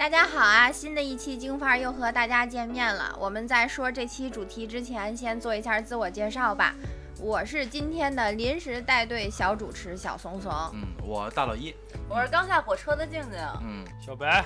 [0.00, 0.72] 大家好啊！
[0.72, 3.14] 新的一期京范儿又和大家见面了。
[3.20, 6.74] 我们在说这期主题之前，先做一下自我介绍吧。
[7.20, 10.50] 我是今天的临时带队小主持小怂怂。
[10.72, 11.74] 嗯，我大老一。
[12.08, 13.38] 我是刚下火车的静静。
[13.62, 14.42] 嗯，小白。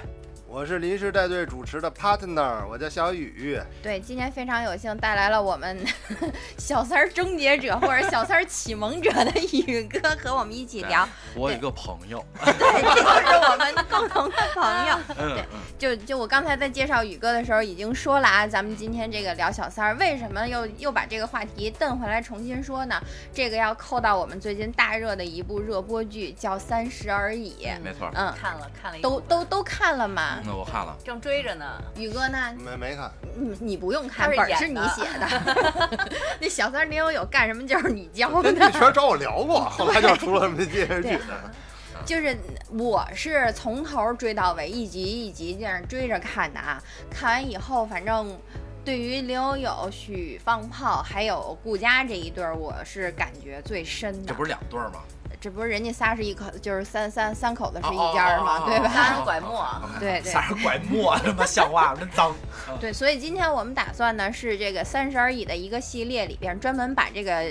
[0.54, 3.60] 我是临时带队主持的 partner，我叫小雨。
[3.82, 5.84] 对，今天非常有幸带来了我们
[6.58, 9.32] 小三儿终结者或者小三儿启蒙者的
[9.66, 11.08] 宇哥和我们一起聊。
[11.34, 12.24] 我一个朋友。
[12.44, 14.96] 对，这就是我们共同的朋友。
[15.16, 22.94] 嗯，对，就就我刚才在介绍宇哥的时候已经说了啊，咱们今天这个聊小三儿，为什么又又把这个话题蹬回来重新说呢？
[23.32, 27.66] 这个要扣到我们最近大热的一部热播剧，叫《三十而已》。
[27.82, 28.08] 没错。
[28.14, 30.42] 嗯，看了看了，都都都看了吗？
[30.46, 31.64] 那我看了，正追着呢。
[31.96, 32.54] 宇哥呢？
[32.58, 33.10] 没没看。
[33.34, 36.08] 你你不用看，本是你写的。
[36.38, 38.52] 那小三林有有干什么就是你教的。
[38.52, 41.18] 你全找我聊过，后来就出了那电视剧。
[42.04, 42.36] 就是
[42.70, 46.82] 我是从头追到尾，一集一集这样追着看的啊。
[47.10, 48.38] 看完以后，反正
[48.84, 54.28] 对于林有有、许放炮还有顾佳这一对儿，我是感觉最深的。
[54.28, 55.00] 这不是两对儿吗？
[55.44, 58.88] 这不是人家仨是一口，就是三三三口子是一家嘛，对吧？
[58.88, 59.62] 仨人拐磨，
[60.00, 62.34] 对对，仨人拐磨， 他妈像话，真脏。
[62.80, 67.44] 对，所以今天我们打算呢，是这个三十而已的一个系列里边，专门把这个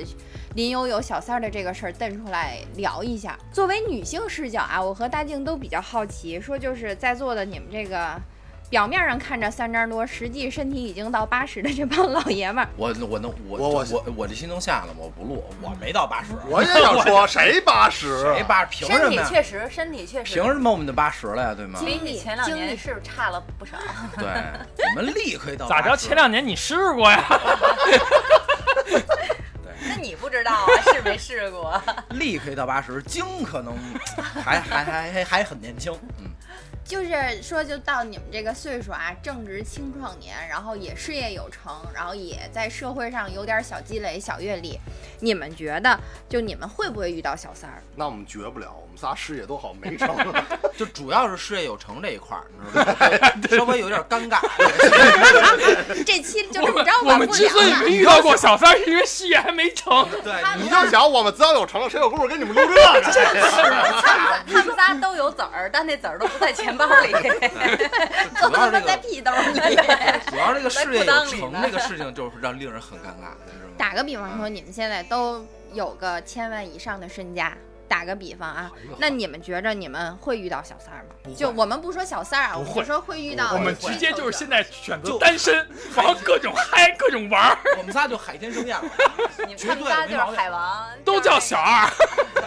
[0.55, 3.37] 林有有小三儿的这个事儿蹬出来聊一下。
[3.51, 8.19] 作为女性视角啊，我和大静都比较好奇，说就是在座的你们这个。
[8.73, 15.01] 表面上看着三张多，实际身体已经到八十的这帮老爷们儿，我我能我我我我这心都下了吗？
[15.01, 16.29] 我不录，我没到八十。
[16.49, 18.19] 我也想说，谁八十？
[18.33, 18.65] 谁八？
[18.65, 18.99] 凭什么？
[18.99, 20.33] 身体确实，身体确实。
[20.33, 21.53] 凭什么我们就八十了呀？
[21.55, 21.79] 对吗？
[21.85, 23.77] 比你前两年是差了不少。
[24.17, 24.25] 对，
[24.89, 25.67] 我们力可以到。
[25.69, 25.95] 咋着？
[25.95, 27.23] 前两年你试过呀？
[28.87, 29.03] 对，
[29.87, 30.65] 那你不知道啊？
[30.91, 31.79] 试没试过。
[32.09, 33.77] 力可以到八十，精可能
[34.43, 35.93] 还还还还还很年轻。
[36.17, 36.25] 嗯。
[36.85, 44.77] 就是说，就到你们这个岁数啊，正值青壮年，然后也事业有成，然后也在社会上有点小积累、小阅历。
[45.19, 47.81] 你们觉得，就你们会不会遇到小三儿？
[47.95, 50.15] 那我们绝不了，仨事业都好没成，
[50.77, 52.43] 就主要是事业有成这一块儿，
[53.35, 53.65] 你知道吗？
[53.65, 54.39] 稍微有点尴尬。
[56.05, 60.07] 这期就这么着我们之所以没遇到过小三儿，是因为事业还没成。
[60.23, 63.01] 对，你就想我们只要有成了，谁有功夫跟你们录这个？
[64.47, 67.11] 他们仨都有子儿，但那子儿都不在钱包里，
[68.41, 69.59] 都他妈在屁兜里。
[70.27, 73.33] 主要这个事业有成这个事情，就是让令人很尴尬。
[73.77, 77.53] 打个比方说，你们现在都有个千万以上的身家。
[77.93, 81.31] 打个比方啊，那你们觉着你们会遇到小三儿吗？
[81.37, 83.53] 就我们不说小三儿啊，我们说会遇到。
[83.53, 85.53] 我们直接就是现在选择单身，
[85.95, 87.57] 然后各种嗨，各种玩儿。
[87.77, 88.75] 我们仨就海天盛宴，
[89.55, 91.87] 绝对仨就是海王，都叫小二，
[92.33, 92.43] 对，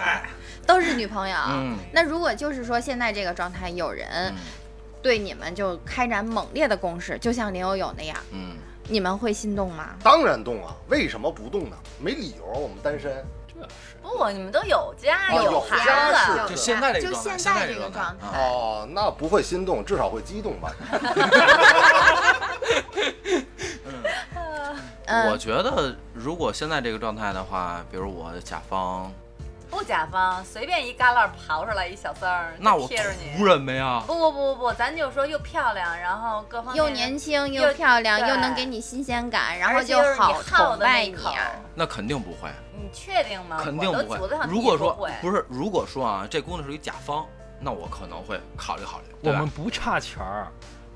[0.66, 1.36] 都是女朋友。
[1.50, 4.34] 嗯，那如果就是说现在这个状态，有人
[5.00, 8.56] 对你们就开展猛烈的攻势，就像林有有那样，嗯，
[8.88, 9.90] 你们会心动吗？
[10.02, 11.76] 当然动啊，为什么不动呢？
[12.00, 13.24] 没理由，我们单身。
[14.02, 18.26] 不，你们都有家有孩子，就现在这个状态，就现在这个状态。
[18.38, 20.72] 哦，那不会心动，至少会激动吧。
[25.06, 29.12] 嗯，我觉得如果现在这个状态的话，比如我甲方，
[29.70, 34.02] 不甲方，随便一旮旯刨出来一小三儿，那我贴着你，图什么呀？
[34.06, 41.16] 不不不不不，咱就说又漂亮，然后各方面又年轻又漂亮，又能给你新鲜感，然后就好崇拜你。
[41.74, 42.48] 那肯定不会。
[42.78, 43.60] 你确定吗？
[43.62, 44.18] 肯定不会。
[44.48, 47.26] 如果说不是，如果说啊，这姑娘是一甲方，
[47.58, 49.04] 那我可能会考虑考虑。
[49.28, 50.46] 我们不差钱儿，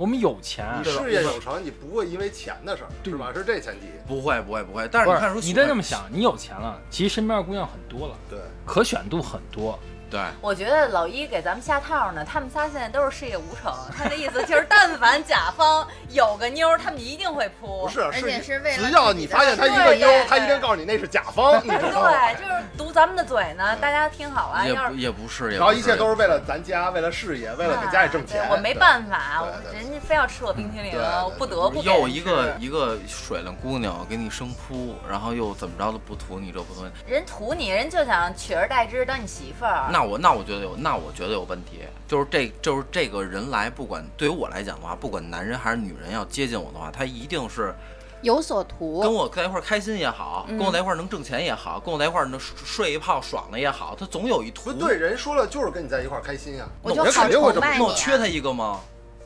[0.00, 0.66] 我们有钱。
[0.78, 3.30] 你事业有成，你不会因为钱的事儿，是吧？
[3.34, 3.86] 是这前提。
[4.08, 4.88] 不会不会不会。
[4.90, 9.78] 但是你看，你再这么想，你有钱了，其实身边的姑娘很多了，对，可选度很多。
[10.10, 12.24] 对，我觉得老一给咱们下套呢。
[12.24, 17.82] 他们仨现在都是事业无成，他的意思就是，但凡甲方有个妞，他们一定会扑。
[17.82, 21.60] 不是，而且是为了只要你发现他一个妞，他一定告诉你那是甲方。
[21.60, 23.76] 对，就是堵咱们的嘴呢。
[23.76, 28.48] 大家听好啊，也也不是，然后一切都是为了咱家，为了事业，为了给家里挣钱。
[28.50, 31.80] 我没办法，人家非要吃我冰淇淋，我不得不。
[31.82, 39.88] 又一个一个水灵姑娘给你生扑，然后又怎么着都不图你这不图人图你，人就想取而代之当你媳妇儿。
[39.90, 40.76] 那我那我觉得有。
[40.76, 47.74] 那我觉得有问题，就是这就是这个人来，不管对于我来讲的话，不管男人还是女人要接近我的话，他一定是
[48.22, 54.72] 有所图，跟我在一块儿开心也好，跟我在一块儿能挣钱也好，跟我在一块儿能睡一泡爽了也好，他总有一图。
[54.72, 57.66] 对，人说了就是跟你在一块儿开心呀，我就肯定会这么。
[57.66, 58.80] 那我缺他一个吗？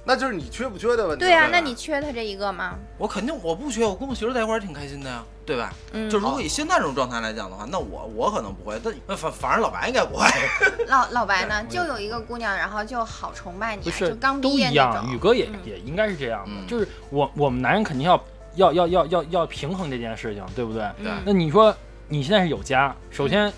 [0.04, 1.24] 那就是你缺不缺的问题。
[1.24, 2.74] 对呀、吧那你缺他这一个吗？
[2.98, 5.72] 我肯定我不缺，我跟我媳妇在一块儿挺开心的呀，对吧？
[5.92, 10.26] 嗯，就如果以现在这种状态来讲的话，那我我可能不会，但反反正老白应该不会。
[10.88, 18.22] 老老白呢，就有一个姑娘，然后就好崇拜你啊，不是就刚都毕业那一样，宇哥也嗯也应该是这样的，嗯就是我我们男人肯定要
[18.56, 20.82] 要要要要要平衡这件事情，对不对？
[21.02, 21.74] 对嗯那你说
[22.08, 23.50] 你现在是有家，首先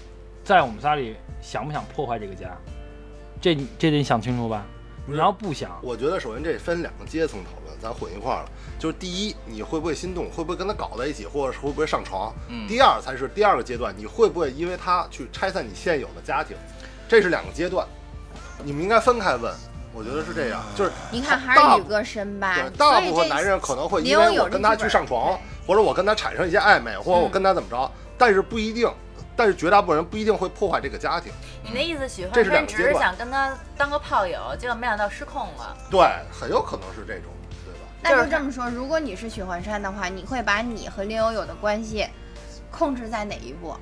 [0.44, 2.56] 在我们仨里想不想破坏这个家？
[3.40, 4.64] 这这得想清楚吧。
[5.08, 8.48] 你要不想，我觉得首先这分两个阶层讨论，咱混一块儿了。
[8.76, 12.34] 就是第一，你会不会心动，会不会跟他搞在一起，或者是会不会上床？
[12.48, 16.56] 嗯第二才是第二个阶段，你会不会因为他去拆散你现有的家庭？
[17.08, 17.86] 这是两个阶段，
[18.64, 19.54] 你们应该分开问。
[19.94, 28.90] 我觉得是这样，就是你看还大是宇哥深吧对，大部分男人可能会因为我跟他去上床，或者我跟他产生一些暧昧，或者我嗯跟他怎么着，但是不一定，
[29.36, 31.30] 但是绝大部分人不一定会破坏这个家庭。
[31.62, 35.76] 你那意思，许幻山只是想跟他当个炮友，结果没想到失控了。
[35.90, 36.00] 对，
[36.32, 37.30] 很有可能是这种，
[37.64, 37.80] 对吧？
[38.02, 42.06] 那就就是这么说，如果你是许幻山的话，你会把你和林有有的关系
[42.70, 43.76] 控制在哪一步？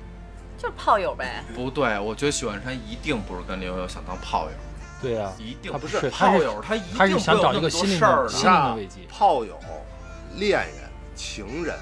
[0.57, 4.51] 就是炮友呗，不对，我觉得许幻山一定不是跟林有有想当炮友，
[5.01, 8.87] 对呀、一定他不是炮友，他一定他是不想找一个会有那么多事儿的。
[9.09, 9.59] 炮友、
[10.35, 11.77] 恋人、情人、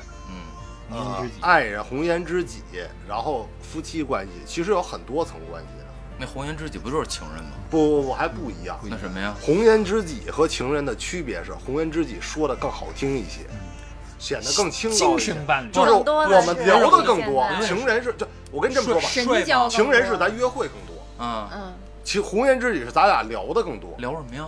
[1.41, 2.61] 爱人、红颜知己，
[3.07, 5.85] 然后夫妻关系，其实有很多层关系的。
[6.19, 7.51] 那红颜知己不就是情人吗？
[7.69, 8.79] 不不不，还不一样。
[8.83, 9.35] 那什么呀？
[9.41, 13.41] 红颜知己和情人的区别是，红颜知己说的更好听一些，
[14.19, 15.33] 显得更清高精一些。
[15.33, 21.73] 神伴侣，就是更多的我们是聊的更多情人是就我跟你这么说吧，神交情人是咱约会更多，嗯，嗯，
[22.03, 23.95] 其红颜知己是咱俩聊的更多。
[23.97, 24.47] 聊什么呀？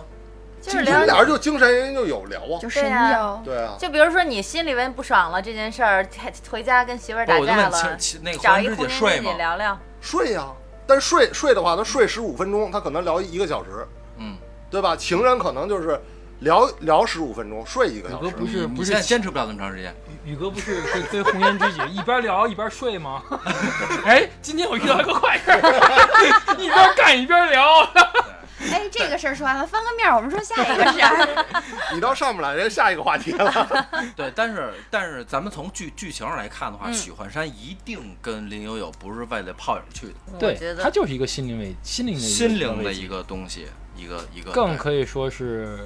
[0.60, 3.42] 就是聊你们俩人就精神人就有聊啊，对呀交。
[3.44, 6.06] 对啊，就比如说你心里边不爽了这件事儿，
[6.50, 7.96] 回家跟媳妇儿打不我就问架了
[8.40, 9.32] 找一红颜知己？
[9.36, 9.78] 聊聊。
[10.00, 10.46] 睡呀、
[10.86, 13.86] 但睡睡的话，他睡十五分钟，他可能聊一个小时，
[14.18, 14.36] 嗯，
[14.70, 14.96] 对吧？
[14.96, 16.00] 情人可能就是
[16.40, 18.26] 聊聊十五分钟，睡一个小时。
[18.26, 19.94] 宇哥不是不是现在坚持不了那么长时间。
[20.24, 23.22] 宇哥不是跟跟红颜知己一边聊一边睡吗？
[24.04, 25.60] 哎，今天我遇到一个坏事儿，
[26.58, 27.88] 一边干一边聊。
[28.58, 31.44] 哎，这个事儿说完了，翻个面儿，我们说下一个事儿。
[31.94, 33.86] 你到上不来，人家下一个话题了。
[34.16, 45.84] 对，但是但是咱们从剧剧情上来看的话，嗯许幻山一定跟林有有不是为了泡影去的，我觉对，得他就是一个心灵慰心灵的心灵的慰藉一个东西，一个一个更可以说是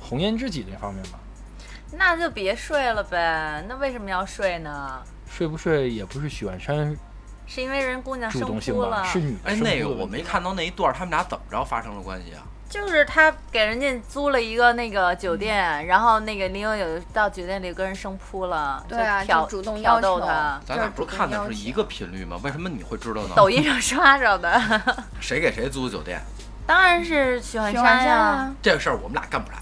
[0.00, 1.18] 红颜知己这方面吧。
[1.96, 3.64] 那就别睡了呗。
[3.68, 5.02] 那为什么要睡呢？
[5.30, 6.96] 睡不睡也不是许幻山
[7.46, 12.42] 是因为人姑娘生扑了，是女哎，那个我没看到那一段，他们俩怎么着发生了关系啊？
[12.66, 20.60] 就是他给人家租了一个那个酒店，然后那个林有有到酒店里跟人生扑了，对啊，就挑主动挑要逗他。
[20.66, 22.40] 咱俩不是看的是一个频率吗？
[22.42, 23.34] 为什么你会知道呢？
[23.36, 24.60] 抖音上刷着的，
[25.20, 26.20] 谁给谁租的酒店？
[26.66, 28.16] 当然是许幻山呀。
[28.16, 29.58] 啊，这个事儿我们俩干不来。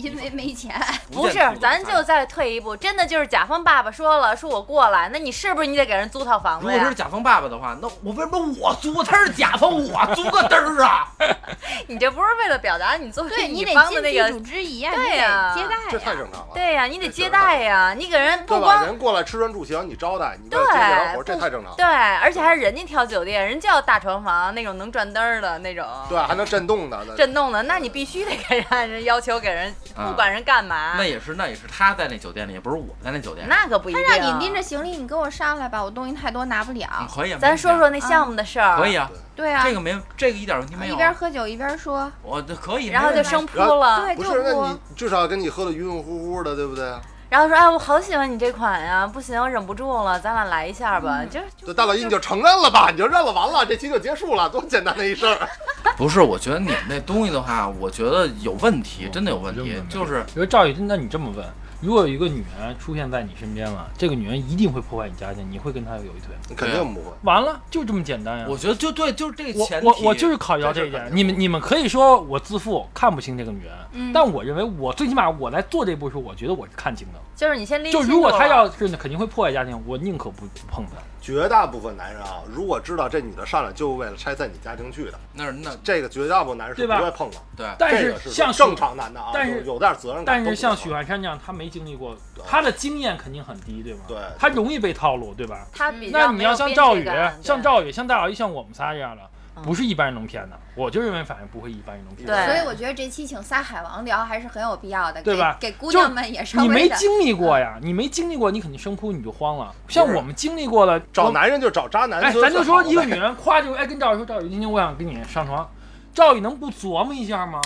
[0.00, 0.74] 因为没钱。
[1.12, 6.74] 不是，咱就再退一步，真的就是甲方爸爸说了，说我过来，那你是不是你得给人租套房子呀？
[6.74, 9.02] 如果是甲方爸爸的话，那我为什么我租？
[9.02, 11.08] 他是甲方，我租个嘚儿啊！
[11.88, 16.16] 你这不是为了表达你作为对你方的那个主之谊呀，对你得呀接待这太呀。
[16.18, 16.48] 正常了。
[16.54, 18.66] 对呀、你得接待呀，你给人不对吧？
[18.66, 21.76] 光人过来吃穿住行，你招待，你接这张活，这不太正常了。
[21.76, 27.04] 对，而且还是人家挑酒店，人家要大床房那种能转灯儿的那种，对，还能震动的。
[27.16, 33.50] 震动的，那你必须得给人按人要求给人，啊不管人干嘛，那也是，那也是他在那酒店里，也不是我在那酒店里。
[33.50, 34.02] 那可不一定。
[34.02, 37.08] 他让你拎着行李，你给我上来吧，我东西太多拿不嗯了。
[37.14, 40.98] 可以啊，咱说说那项目的事儿，可以啊，对啊，这个没这个一点问题没有一啊。
[40.98, 46.92] 边喝酒一边说，我这可以，然后就生扑了，对，不，就是不那你至少跟你喝的晕晕乎乎的，对不对？
[47.30, 55.48] 然后说哎，我好喜欢你这款呀，不行，我忍不住了，咱俩来一下吧，就就大老一你就承认了吧，你就认了，完了，这期就结束了，多简单的一事儿。
[55.96, 59.80] 不是，我觉得你们那东西的话，我觉得有问题，真的有问题。
[59.88, 61.46] 就是因为赵宇，那你这么问，
[61.80, 66.54] 如果有一个女人出现在你身边了，这个女人一定会破坏你家庭，你会跟她有一腿吗？
[66.56, 67.06] 肯定不会。
[67.22, 68.46] 完了，就这么简单呀。
[68.48, 69.86] 我觉得就对，就是这个我前提。
[69.86, 71.10] 我我就是考虑到这一点。
[71.12, 77.18] 你们你们可以说我自负，看不清这个女人，嗯但我认为我最起码我在做这步的时候，我觉得我是看清的。
[77.34, 80.96] 就是你先拎就如果她要是肯定会破坏家庭，我宁可不不碰她。
[81.20, 87.36] 绝大部分男人啊，如果知道这女的上来就是为了拆散你家庭去的，那那这个绝大部分男人是对不会碰的。
[87.56, 90.42] 对，但是像正常男的啊，但是有有点责任感。
[90.42, 94.00] 但是像许幻山这样，他没经历过，他的经验肯定很低，对吗？
[94.08, 95.66] 对他容易被套路，对吧？
[95.72, 97.04] 他比那你要像赵宇
[97.42, 99.28] 像赵宇，像大老一，像我们仨这样的，嗯
[99.62, 100.58] 不是一般人能骗的。
[100.74, 102.26] 我就认为，反正不会一般人能骗。
[102.26, 106.68] 对所以我觉得这期请仨海王聊还是很有必要的，对吧给给姑娘们也稍你。
[106.68, 109.74] 没经历过呀，你没经历过，你肯定生扑你就慌了。
[109.88, 112.20] 像我们经历过了，找男人就找渣男。
[112.20, 115.68] 哎，咱就说一个女人，夸就哎跟赵宇说，赵宇今天我想跟你上床，
[116.14, 117.60] 赵宇能不琢磨一下吗？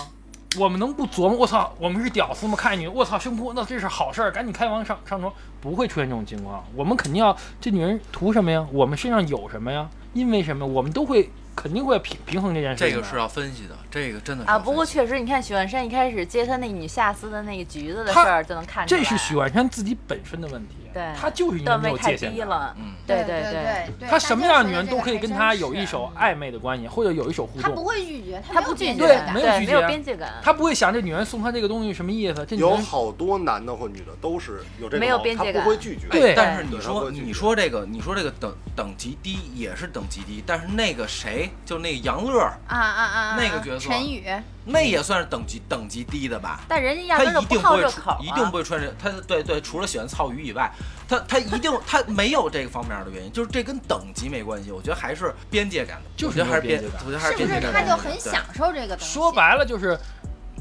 [0.56, 1.36] 我们能不琢磨？
[1.36, 2.54] 我操，我们是屌丝吗？
[2.56, 6.64] 看见女，我操，生扑，那这是好事儿，赶紧开房上上床，不会出现这种情况。
[6.76, 8.64] 我们肯定要这女人图什么呀？
[8.72, 9.88] 我们身上有什么呀？
[10.12, 10.64] 因为什么？
[10.64, 12.84] 我们都会肯定会平平衡这件事。
[12.84, 19.00] 这个是要分析的，这个真的是啊，不过确实，你看许幻山一开始接他那女下司的那个橘子的事儿，就能看出来。
[19.00, 22.74] 这是许幻山自己本身的问题，对他就是因为没段位太有界限了。
[22.78, 27.84] 嗯，对对对，对，他什么样的女人都可以跟他他有一手暧昧的关系，或者有一手互动他不。
[27.84, 30.32] 会拒绝，他不拒绝，对没有对，没有边界感。
[30.42, 36.08] 他不会想这女人送他这个东西什么意思，这有好多男的或女的都是有这没有种他边界感不会拒绝。
[36.08, 43.36] 对但是你说你说这个你说这个等等级低也是等级低，但是那个谁就那个杨乐，啊啊啊！
[43.36, 44.24] 那个角色陈宇，
[44.64, 46.60] 那也算是等级等级低的吧？
[46.66, 50.70] 但人家压他根儿就一定不好这口啊，一定不会穿这，他对对，除了喜欢操鱼以外，
[51.08, 59.12] 他他一定他没有这个方面的原因，就是这跟等级没关系，我觉得还是边界感的，就是我觉得还是边界，感我觉得还是不边界感的是他就很享受这个东西？
[59.12, 59.98] 说白了就是，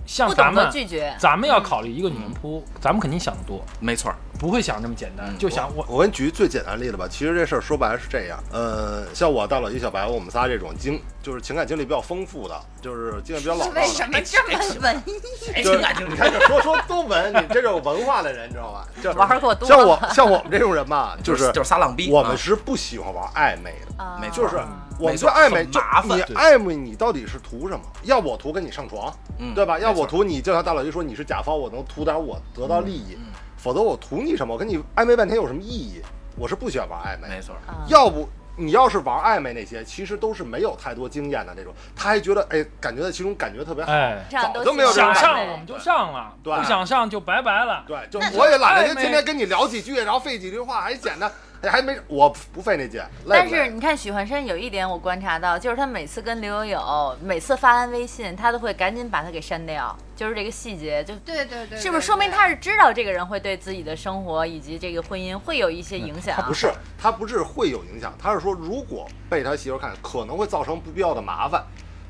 [0.06, 1.16] 像咱们拒绝。
[1.20, 15.64] 咱们要考虑一个女人扑，咱们肯定想得多，没错儿，不会想这么简单，嗯就想我我给你举最简单的例子吧，其实这事儿说白了是这样，呃，像我大老一小白，我们仨这种经就是情感经历比较丰富的，就是经验比较老道为什，么这么文艺？
[15.64, 18.88] 情感经历你看这说说都文，你这种文化的人，你知道吧？
[19.02, 24.58] 就玩儿过多像我像我们这种人吧，就是就是撒浪逼，我们啊是不喜欢玩暧昧的，啊没错就是
[25.00, 27.84] 我们没错对暧昧你对暧昧你到底是图什么？
[28.04, 29.80] 要我图跟你上床，嗯对吧？
[29.80, 34.54] 要我图你就像大老一说你是甲方，我能图点我得到利益嗯嗯，否则我图你什么？
[34.54, 36.02] 我跟你暧昧半天有什么意义？
[36.38, 37.42] 我是不喜欢玩暧昧没。
[37.42, 37.56] 错
[37.88, 43.92] 要不你要是玩暧昧那些，其实都是没有太多经验的那种，他还觉得哎，感觉在其中感觉特别好。
[43.92, 47.84] 哎，这样都早就没有想上我们就上了，对不想上就拜拜了。
[47.88, 51.34] 对，就我也懒得暧昧天天跟你聊几句，然后费几句话，还简单，哎
[51.70, 53.00] 还没我不费那劲。
[53.26, 66.36] 累但是你看许幻山有一点我观察到，就是他每次跟刘友友每次发完微信，他都会赶紧把他给删掉，就是这个细节，就对对对，是不是说明他是知道这个人会对自己的生活以及这个婚姻会有一些影响？
[66.36, 71.64] 他不是，他不是会有影响，他是说如果被他媳妇儿看，可能会造成不必要的麻烦。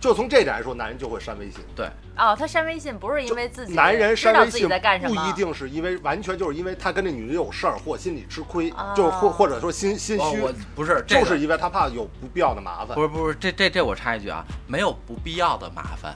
[0.04, 1.62] 就从这点来说，男人就会删微信。
[1.74, 13.02] 对，哦，他删微信不是因为自己男人删微信在干什么，不一定是因为完全就是因为他跟这女人有事儿或心里吃亏，哦就是或或者说心心虚，哦我不是这个就是因为他怕有不必要的麻烦不。
[13.02, 16.14] 是不是，这这这我插一句啊，没有不必要的麻烦。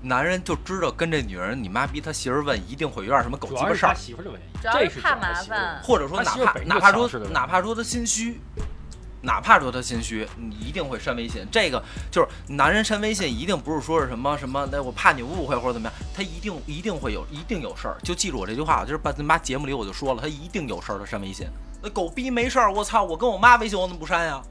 [0.00, 5.80] 男人就知道跟这女人，你妈逼他媳妇儿问，一定会有点什么狗鸡巴事儿，媳妇儿的问题，主要这是是怕麻烦。
[5.82, 8.40] 或者说哪怕哪怕说哪怕说他心虚，
[9.24, 11.46] 哪怕说他心虚，你一定会删微信。
[11.50, 17.96] 这个就是男人删微信，一定不是说是什么什么，那我怕你误会或者怎么样，他一定一定会有一定有事儿。
[18.02, 21.46] 就记住我这句话，就是把他妈节目里我就说了，他一定有事儿，他删微信。
[21.82, 23.02] 那狗逼没事儿，我操！
[23.02, 24.42] 我跟我妈微信我怎么不删呀？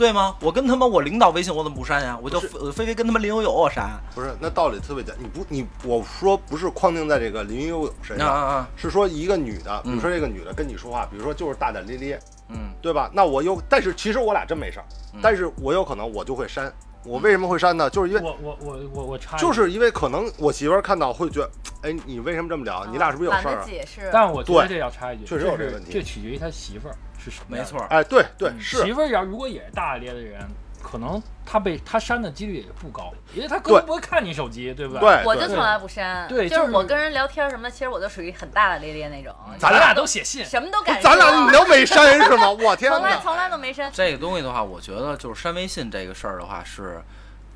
[0.00, 0.34] 对吗？
[0.40, 2.18] 我跟他妈我领导微信我怎么不删呀？
[2.22, 2.40] 我就
[2.72, 3.86] 非非跟他们林有有我删。
[4.14, 8.68] 不是，那道理特别简单，你不你我说不是框定在这个林有有身上，啊啊啊！
[8.76, 13.10] 是说一个女的，比如嗯说这个女的跟你说话，比如说就是大大咧咧，嗯，对吧？
[13.12, 16.72] 那我有，但是其实我俩真没事儿，嗯但是我有可能我就会删。
[17.04, 17.88] 我为什么会删呢？
[17.88, 21.50] 就是因为我我我我我插，就是因为可能我媳妇儿看到会觉得，
[21.82, 22.84] 哎，你为什么这么聊？
[22.86, 23.64] 你俩是不是有事儿啊？
[23.64, 27.56] 得解释，但我觉得对这要插一句，确实有这个问题这取决于他媳妇儿是什么。
[27.56, 27.80] 没错。
[27.88, 30.40] 哎，对对是媳，妇儿要如果也是大咧咧的人，
[30.82, 34.98] 可能他被他删的几率也不高，因为他根本不会看你手机，对不？
[34.98, 42.50] 对对我就从来不删，就对就是是我跟人聊天什么的，其实我都属于很大大咧咧那种，咱俩都写信，什么都敢说，咱俩你都没删是吗？
[42.50, 42.98] 我 天哪！
[42.98, 43.90] 从来从来都没删。
[43.92, 47.02] 这个东西的话，我觉得就是删微信这个事儿的话，是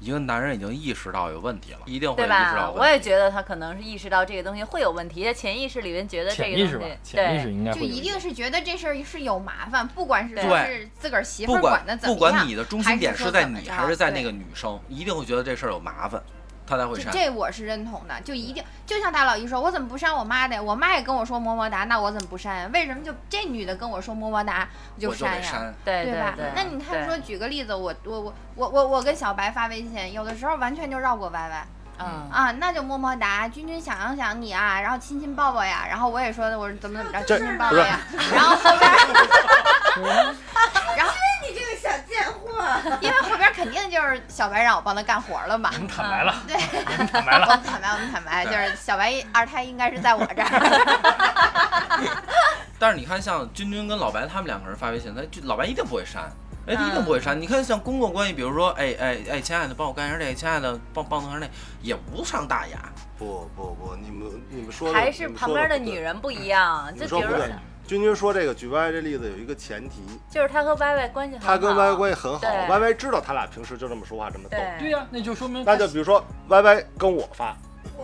[0.04, 2.74] 一个男人已经意识到有问题了，一定会对意识到吧？
[2.76, 16.22] 我也觉得他可能是意识到这个东西会有问题，潜意识里面觉得这个东西，，潜意识对，就应该会有一定是觉得这事儿是有麻烦，不管是说是自个儿媳妇儿不管管的怎么不管样，你的中心点还是是在你还是在那个女生，一定会觉得这事儿有麻烦，
[16.66, 17.12] 他才会这删。
[17.12, 20.62] 这我是认同的，就一定就像大老姨说，我怎么不删我妈的？
[20.62, 22.70] 我妈也跟我说么么哒，那我怎么不删呀？
[22.72, 25.42] 为什么就这女的跟我说么么哒我就删呀？
[25.42, 25.74] 删。
[25.84, 26.46] 对对吧对？
[26.54, 31.66] 那你看说，举个例子，我我我我我我跟小白发微信，有的时候完全就绕过歪歪
[31.96, 38.00] 嗯啊，那就么么哒，君君想想想你啊，然后亲亲抱抱呀，然后我也说的我说怎么怎么着，亲亲抱抱呀，
[38.34, 38.96] 然后后边儿
[40.96, 41.12] 然后
[43.00, 47.46] 因为后边肯定就是小白让我帮他干活了嘛， 我们 坦白了，对，我们坦白我。
[47.46, 50.48] 们坦白，我们坦白，就是小白二胎应该是在我这儿。
[52.78, 56.22] 但是你看，像君君跟老白他们两个人发微信，他就老白一定不会删，
[56.66, 57.40] 哎，嗯一定不会删。
[57.40, 61.48] 你看像公共关系，比如说，哎哎哎，亲爱的，帮我干一下这个，亲爱的，帮帮弄一下那，
[61.82, 62.78] 也无伤大雅。
[63.18, 65.94] 不不不，你们你们说的还是旁边的女。
[66.04, 67.38] 人不一样，就比如说
[67.86, 70.00] 君君说这个举歪歪这例子有一个前提，
[70.30, 74.56] 就是他和歪歪关系很好，他跟歪歪关系很好，对歪歪知道他俩平时就这么说话这么逗。
[74.56, 77.56] 对对呀、那就说明那就比如说歪歪跟我发，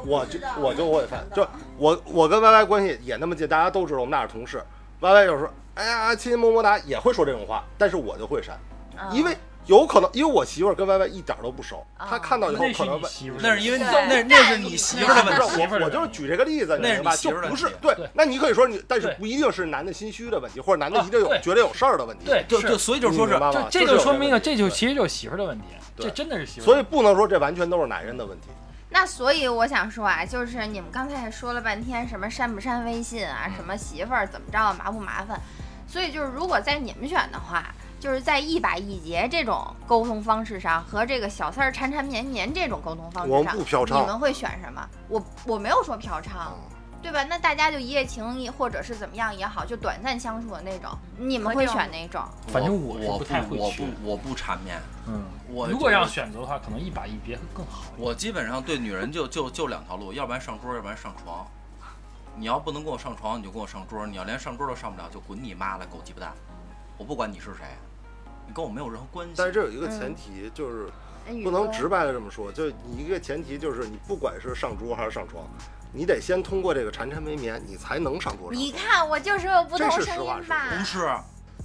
[0.05, 1.47] 我就我就会发，就
[1.79, 4.63] 我我跟 Y Y 关系也那么近，大家都知道我们俩是同事。
[5.01, 8.59] Y Y 有时候哎呀亲亲么么哒也会说这种话，但是我就会删，
[8.99, 9.35] 嗯因为
[9.67, 13.11] 有可能因为我媳妇儿跟 Y Y 一点都不熟，啊她看到以后可能问。
[13.11, 15.77] 媳妇，那是因为你那那是你媳妇儿的问题。
[15.79, 17.11] 我，我就是举这个例子，你那是明白？
[17.13, 18.09] 你媳妇儿的就不是对对。
[18.15, 22.25] 那你可以说你，但是不一定是男的心虚的问题，或者男的一定有啊觉得有事儿的问题。
[22.27, 25.65] 对是对对，所以就说是你明白吗这这就说明了，问题这就其实就是媳妇儿的问题，
[25.97, 26.83] 对这真的是媳妇儿所以。
[26.91, 28.49] 不能说这完全都是男人的问题。
[28.89, 35.41] 那所以我想说啊，就是你们刚才也说了半天什么删不删微信啊，什么媳妇儿怎么着麻不麻烦，
[35.87, 44.89] 所以就是如果在你们选的话，就是在一把一结这种沟通方式上和这个小三儿缠缠绵绵这种沟通方式我上，们不嫖娼你们会选什么？
[45.09, 46.55] 我我没有说嫖娼，啊
[47.03, 47.23] 对吧？
[47.25, 52.23] 那大家就一夜情一或者是怎么样也好，就短暂相处的那种，你们会选哪种？
[52.49, 57.85] 反正我我是不太会去我不我不缠绵，嗯，我如果要选择的话，可能一把一别会更好。
[57.97, 61.47] 我基本上对女人就就就两条路，要不然上桌，要不然上床。
[62.37, 66.33] 你要不能跟我上床，你就跟我上桌；你要连上桌都上不了，就滚你妈的狗鸡巴蛋！
[66.97, 67.65] 我不管你是谁，
[68.51, 69.35] 你跟我没有任何关系。
[69.37, 70.89] 但是这有一个前提，就是
[71.45, 75.45] 不能直白的这么说，就你一个前提就是你不管是上桌还是上床，
[75.93, 78.73] 你得先通过这个缠缠绵绵，你才能上桌上你。
[78.73, 80.67] 看我就是有不同这是声实话实音吧？
[80.77, 81.09] 不是，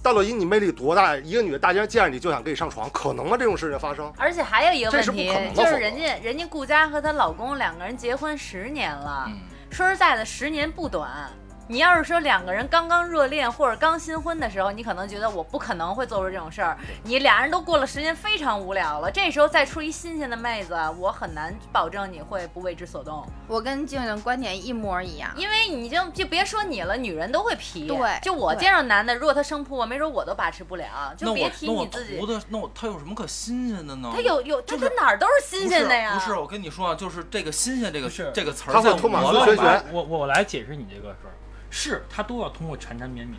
[0.03, 1.15] 大洛伊，你魅力多大？
[1.17, 3.35] 一个女的大街见着你就想跟你上床，可能吗？
[3.35, 4.13] 这种事情发生？
[4.15, 9.39] 而且还有一个问题就是人家人家顾佳和她老公两个人结婚十年了，嗯，
[9.71, 11.31] 说实在的，十年不短。
[11.67, 16.77] 你要是说两个人刚刚热恋或者刚新婚的时候，你可能觉得我不可能会做出这种事儿。
[17.03, 23.27] 你俩人都过了时间，非常无聊了，这时候再出一新鲜的妹子，我很难保证你会不为之所动。
[23.47, 25.31] 我跟静静观点一模一样。
[25.35, 27.87] 因为你就就别说你了，女人都会皮。
[27.87, 30.85] 对就我对见着男的，如果他生扑我，没准我都把持不了。
[31.17, 34.11] 就别提我那我你自己那我那我他有什么可新鲜的呢？
[34.13, 36.13] 他有有，他就是他哪儿都是新鲜的呀。
[36.13, 41.33] 不是，不是，我跟你说啊，就是这个新鲜这个这个词儿，他在我我我来解释你这个事儿，
[41.77, 43.37] 是他都要通过缠缠绵绵，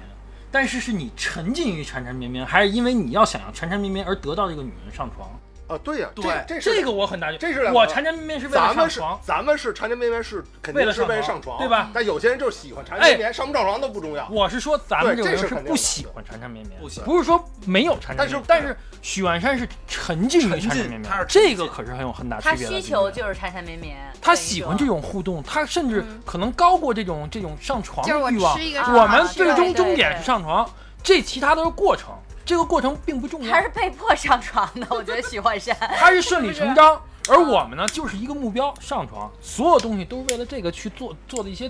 [0.51, 5.31] 但是是你沉浸于缠缠绵绵，还是因为你要想要缠缠绵绵而得到这个女人上床？
[5.69, 14.29] 啊，对呀、对这这这个我很大就这是两个我缠缠绵绵是为了咱们是上床，咱们是缠缠绵绵是肯定是为了上床对吧但有些人就是喜欢缠缠绵绵，上不上床都不重要。
[14.31, 22.73] 我是说咱们这个人是不喜欢缠缠绵绵，不喜欢不是说没有缠缠绵绵，但是但是许愿山是沉浸于缠缠绵绵，这个可是很有很大区他别的。
[22.73, 23.97] 需求就是缠缠绵绵。
[24.23, 28.57] 他喜欢这种互动，他甚至嗯可能高过这种这种上床的欲望
[28.95, 30.69] 我们最终终点是上床，
[31.03, 32.11] 这其他都是过程，
[32.47, 35.77] 这个过程并不重要他，是被迫上床的，我觉得 许幻山。
[35.97, 36.99] 他是顺理成章。
[37.29, 41.69] 而我们呢，就是一个目标，上床，所有东西都是为了这个去做做的一些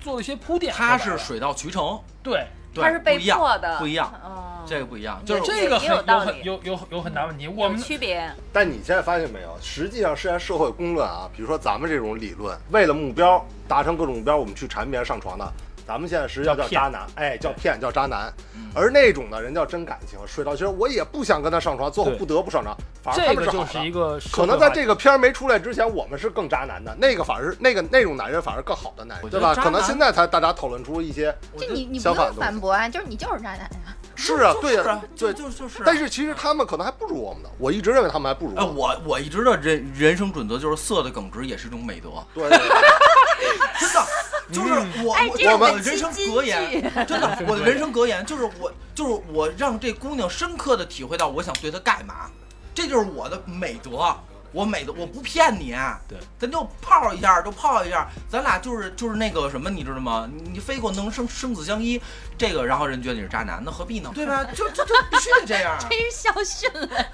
[0.00, 0.74] 做的一些铺垫。
[0.74, 7.46] 他是水到渠成，对对他是被迫的，不一样，嗯，这个不一样，就是这个很有也有道理很有有有很大问题。
[7.46, 8.28] 我们区别。
[8.52, 9.56] 但你现在发现没有？
[9.62, 15.52] 实际上是在社会公论啊，比如说咱们这种理论，为了目标达成各种目标，我们去缠绵上床的，
[15.88, 18.30] 咱们现在实际上叫叫渣男，哎，叫骗，叫渣男。
[18.54, 23.80] 嗯而那种的人叫真感情，水到其实，我也不想跟他上床，最后不得不上床，反而他这个就们好的。
[23.80, 29.54] 是一个可能在这个个片儿没出来之前，我们是更渣男的，那个反而是那个那种男人反而更好的男人，对吧？
[29.54, 33.96] 可能现在才大家讨论出一些这你你不用相反驳啊，就是你就是渣男呀。
[34.14, 35.32] 是啊，对啊，对就。
[35.32, 35.84] 就就是啊。
[35.86, 38.88] 但是其实他们可能还不如我们呢，我一直认为他们还不如哎，我。
[38.88, 42.46] 我我一直的人人生准则就是色的耿直也是一种美德，对
[43.80, 44.06] 真的，
[44.52, 52.30] 就是我哎，我我的人生格言， 真的，我的人生格言就是我就是我让这姑娘深刻的体会到我想对她干嘛，
[52.74, 54.16] 这就是我的美德。
[54.52, 55.74] 我美的我不骗你，
[56.08, 60.28] 对，咱就泡一下，就泡一下，咱俩就是就是那个什么，你知道吗？
[60.32, 62.00] 你你非给我弄生生死相依，
[62.36, 64.10] 这个然后人觉得你是渣男，那何必呢？
[64.14, 64.42] 对吧？
[64.44, 65.76] 就就就必须得这样。
[65.88, 67.06] 真是校训了，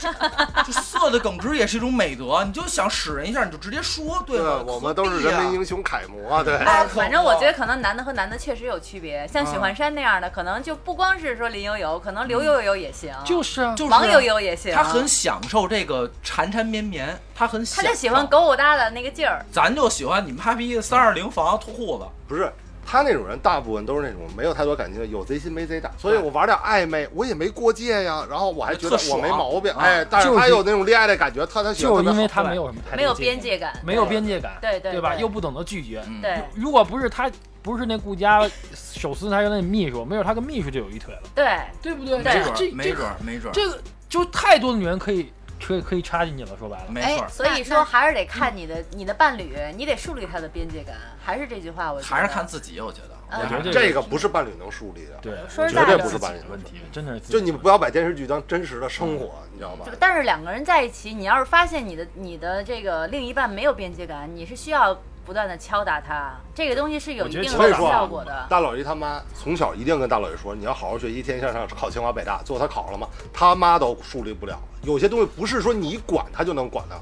[0.64, 4.62] 这色的耿直也是一种美德，你就想使人一下，你就直接说，对对，吧？
[4.66, 6.56] 我们都是人民英雄楷模啊， 对。
[6.56, 14.74] 哎，反正我觉得可能男的和男的确实有区别，像许幻山那样的，可能就不光是说林有有，可能刘悠悠也行，就是啊，就是王悠悠也行。
[14.74, 17.64] 他很享受这个缠缠绵绵，他很。
[17.64, 19.44] 他就喜欢狗狗搭的那个劲儿。
[19.50, 22.52] 咱就喜欢你妈逼三二零房脱裤子，不是
[22.86, 35.14] 他那种人，大部分都是那种没有太多感情的，有贼心没贼胆，所以我玩点暧昧，我也没过界呀，然后我还觉得我没毛病，哎，但是他有那种恋爱的感觉，他他喜欢就是因为他没有什么太没有边界感，没有边界感，对对对吧？
[35.14, 36.04] 又不懂得拒绝。
[36.06, 37.30] 嗯，对如果不是他，
[37.62, 42.22] 不是那顾家手撕他的那秘书，没准他跟秘书就有一腿了，对，对不对？
[42.22, 45.32] 对没准这，没准，没准，这个就太多的女人可以
[45.66, 46.56] 可以可以插进去了。
[46.58, 50.94] 说白了，哎没错，所以说还是得看你的你的伴侣，你得树立他的边界感。
[51.24, 53.08] 还是这句话，我觉得还是看自己，我觉得。
[53.08, 59.86] 嗯我觉得这个不是伴侣能树立的，对，绝对说实在的不是伴侣的问题，真的是就你们不要把电视剧当真实的生活，你知道吧？
[59.98, 68.46] 但是两个人在一起，你要是发现你的你的这个另一半没有边界感，你是需要不断的敲打他，这个东西是有一定的效果的。
[68.48, 72.42] 大老爷他妈从小一定跟大老爷说，你要好好学习，天天向上，考清华北大。
[72.44, 73.08] 最后他考了吗？
[73.32, 74.58] 他妈都树立不了。
[74.82, 76.96] 有些东西不是说你管他就能管他，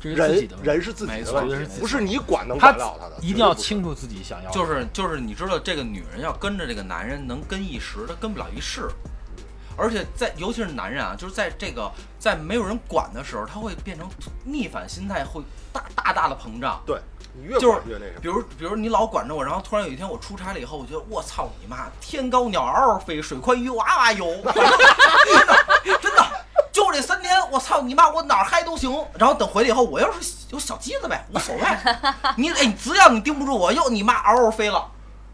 [0.00, 3.16] 这是自己人的人是自己没错的问题这是自己，不是你管能他管了他的。
[3.20, 8.88] 一定要清楚自己想要，就是就是你知道这个女人要跟着这个男人能跟一时，她跟不了一世。
[9.74, 14.06] 而且在尤其是男人啊，就是在这个在没有人管的时候，他会变成
[14.44, 15.40] 逆反心态，会
[15.72, 16.82] 大大大的膨胀。
[16.84, 17.00] 对
[17.34, 18.20] 你越就是管越那什么。
[18.20, 26.26] 比如，比如你老管着我，然后突然有一天我出差了以后，我觉得我操你妈，天高鸟嗷嗷飞，水宽鱼哇哇游， 真的真的，
[26.70, 28.92] 就这三天，我操你妈，我哪儿嗨都行。
[29.18, 31.62] 然后等回来以后，我要是有小鸡子呗，无所谓。
[32.36, 34.88] 你哎，只要你盯不住我，又你妈嗷嗷飞了。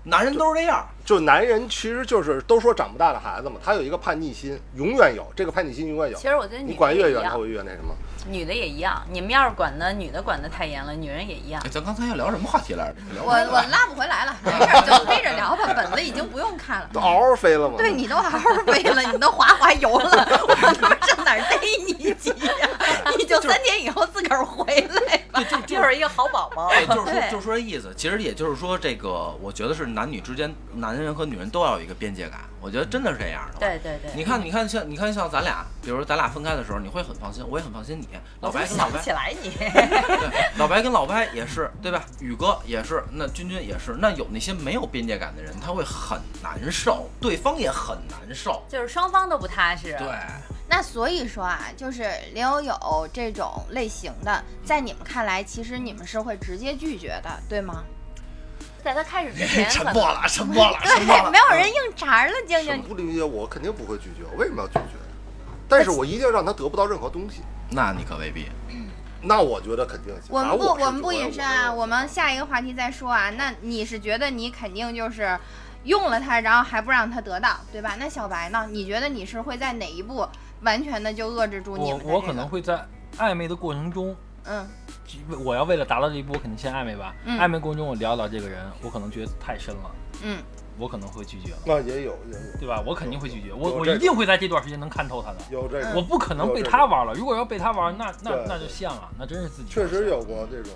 [0.04, 6.26] 男人都是这样，就男人其实就是都说长不大的孩子嘛，他有一个叛逆心，永远有这个叛逆心，永远有其。
[6.26, 7.94] 实我觉得你管越远，他会越那什么。
[8.28, 9.02] 女的也一样。
[9.10, 11.70] 你们要是管的女的管的太严了，女人也一样哎。
[11.70, 13.22] 咱刚才要聊什么话题来着？
[13.24, 16.88] 我我拉不回来了，没事儿就飞着聊吧，本子已经不用看了。
[16.92, 17.74] 都嗷嗷飞了吗。
[17.78, 20.10] 对你都嗷嗷飞了，你都滑滑游了，
[20.48, 22.68] 我他妈上哪儿逮你去呀？
[23.18, 24.64] 你就三天以后自个儿回
[25.06, 25.42] 来吧。
[25.66, 26.68] 就是一个好宝宝。
[26.68, 27.92] 哎，就是说，就是说这意思。
[27.96, 32.40] 其实也就是说，这个我觉得是男女之间，男人和女人都要有一个边界感。
[32.60, 33.60] 我觉得真的是这样的。
[33.60, 38.08] 对对对，你看，你看像你看像咱俩，比如说咱俩分开的时候，你会很放心，我也很放心你。
[38.40, 39.50] 老白跟老白想不起，来你。
[39.50, 42.04] 对，老白跟老白也是，对吧？
[42.20, 43.96] 宇哥也是，那君君也是。
[44.00, 48.64] 那有那些没有边界感的人，他会很难受，对方也很难受。
[48.68, 49.94] 就是双方都不踏实。
[49.96, 50.08] 对，
[50.68, 57.82] 那所以说啊，就是林有有这种类型的，在你们看来，其实你们是会直接拒绝的，对吗？
[58.84, 61.30] 在他开始之前，沉默了，沉默了，沉默对，了。
[61.32, 62.82] 没有人硬茬儿了，静什么静。
[62.88, 64.24] 不理解我，肯定不会拒绝。
[64.30, 64.96] 我为什么要拒绝？
[65.68, 67.42] 但是我一定要让他得不到任何东西。
[67.70, 68.46] 那你可未必。
[69.20, 70.26] 那我觉得肯定行。
[70.28, 73.30] 我们不，我们不隐身啊，我我们下一个话题再说啊。
[73.30, 75.36] 那你是觉得你肯定就是
[75.82, 77.96] 用了他，然后还不让他得到，对吧？
[77.98, 78.68] 那小白呢？
[78.70, 80.26] 你觉得你是会在哪一步
[80.62, 82.12] 完全的就遏制住你我们这个？
[82.12, 84.66] 我可能会在暧昧的过程中，嗯
[85.44, 87.14] 我要为了达到这一步，我肯定先暧昧吧。
[87.24, 89.90] 嗯暧昧过程中，我聊到这个人，我可能觉得太深了，
[90.22, 90.38] 嗯，
[90.78, 92.82] 我可能会拒绝了，那也有也有对吧？
[92.86, 95.38] 我肯定会拒绝，我我一定会在这段时间能看透他的。
[95.50, 99.70] 有这我不可能被他玩了，如果要被他玩，那那那就像了，那真是自己。
[99.70, 100.72] 确实有过这种。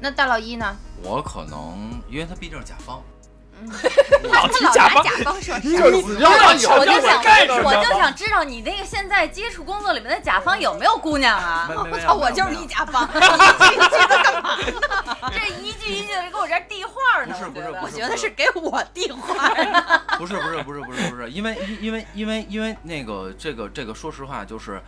[0.00, 0.76] 那大老一呢？
[1.02, 3.11] 我可能，因为他毕竟是甲方，嗯，
[4.32, 6.02] 老他甲方拿甲方说事这儿。
[6.02, 11.66] 死要他有我就想我就想知道你那个现在接触工作里面的甲方有没有姑娘啊？
[11.68, 15.30] 没没没有我操，我就是没有你甲方，你去你去他干嘛呢？
[15.32, 16.92] 这一句一句的给我这递话
[17.24, 17.34] 呢。
[17.34, 19.84] 不是不是我觉得是给我递话呢。
[20.18, 24.82] 不是不是不是不是不是，因为因因为因为因为那个这个这个，说实话就是。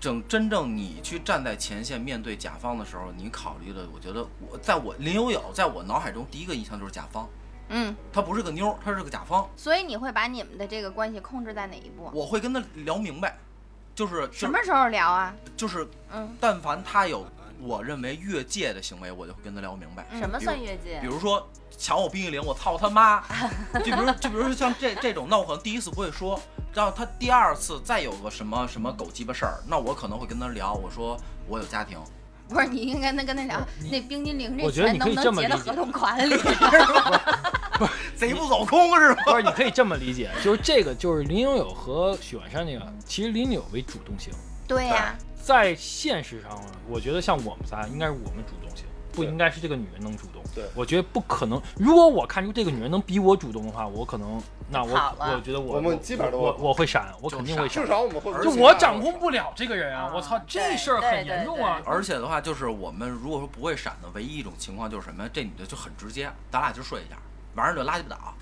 [0.00, 7.26] 正真正你去站在前线面对甲方的时候，你考虑的，我觉得我在我林有有在我脑海中第一个印象就是甲方，
[7.76, 12.08] 嗯，他不是个妞儿，他是个甲方，所以你会把你们的这个关系控制在哪一步？
[12.14, 13.36] 我会跟他聊明白，
[13.96, 15.34] 就是什么时候聊啊？
[15.56, 17.26] 就是嗯但凡他有
[17.60, 20.06] 我认为越界的行为，我就会跟他聊明白。
[20.12, 21.08] 嗯什么算越界比？
[21.08, 23.24] 如说抢我冰淇淋，我操他妈！
[23.74, 26.40] 就比如就比如说像这这种，那我可能第一次不会说，
[26.72, 31.98] 然后他第二次再有个什么什么狗鸡巴事儿，那我可能会跟他聊，我说我有家庭，
[32.54, 37.90] 不是，你应该跟他聊那冰激凌这我觉得你可以钱能不能这么理解结到合同款里 是吗？
[38.16, 39.16] 贼不走空是吗？
[39.26, 44.32] 不是，你可以这么理解，就是这个就是林有有和许幻山那个，其实林有有为主动性，
[44.68, 50.42] 对呀，在现实上，我觉得像我们仨应该是我们主动性，不应该是这个女人能主动。
[50.54, 51.60] 对我觉得不可能。
[51.76, 57.88] 如果我看出这个女人能比我主动的话，我可能那我我觉得我我们基本上都我会我我会闪，我肯定会闪至。
[57.88, 60.04] 少我们会就我掌控不了这个人啊！
[60.04, 61.80] 啊我操，这事儿很严重啊！
[61.84, 65.28] 而且的话，就是我们如果说不会闪的唯一一种情况就是什么？
[65.30, 67.16] 这女的就很直接，咱俩就睡一下，
[67.54, 68.34] 晚上就拉鸡巴倒。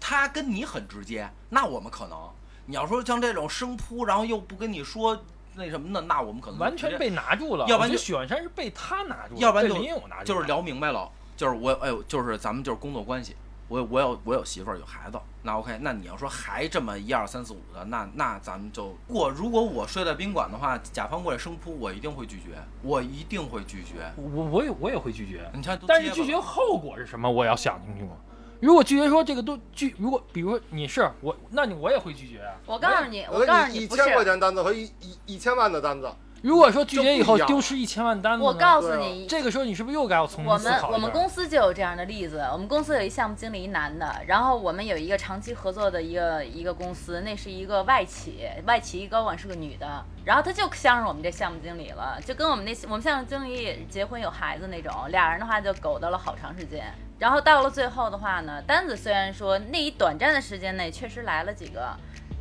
[0.00, 2.18] 她跟你很直接，那我们可能。
[2.66, 5.22] 你要说像这种生扑，然后又不跟你说
[5.56, 7.66] 那什么呢，那我们可能完全被拿住了。
[7.66, 13.36] 要不然就许幻山是被他拿住了，要不然就被林有拿住，就是聊明白了，就是我哎呦，就是咱们就是工作关系，
[13.68, 19.30] 我有我有我有媳妇儿有孩子，那 OK，那你要说还这么一二三四五的，那那咱们就过。
[19.30, 24.12] 如果我睡在宾馆的话，甲方过来生扑，我一定会拒绝，我一定会拒绝。
[24.16, 27.30] 我我也我也会拒绝，你看但是拒绝后果是什么？
[27.30, 28.10] 我要想清楚。
[28.64, 32.54] 如果拒绝说这个都拒，如果比如说你是我，那你我也会拒绝啊。
[32.64, 56.90] 我告诉你，我我告诉给你一千块，钱单子和一一一千万的单子，如果说拒绝以后丢失一千万单子，我告诉你，这个时候你是不是又该要重我新思考我们我们公司就有这样的例子，我们公司有一项目经理，一男的，然后我们有一个长期合作的一个一个公司，那是一个外企，外企一高管是个女的，然后他就相上我们这项目经理了，就跟我们那我们项目经理也结婚有孩子那种，俩人的话就苟到了好长时间。
[57.18, 61.96] 然后到了最后的话呢，单子虽然说那一短暂的时间内确实来了几个，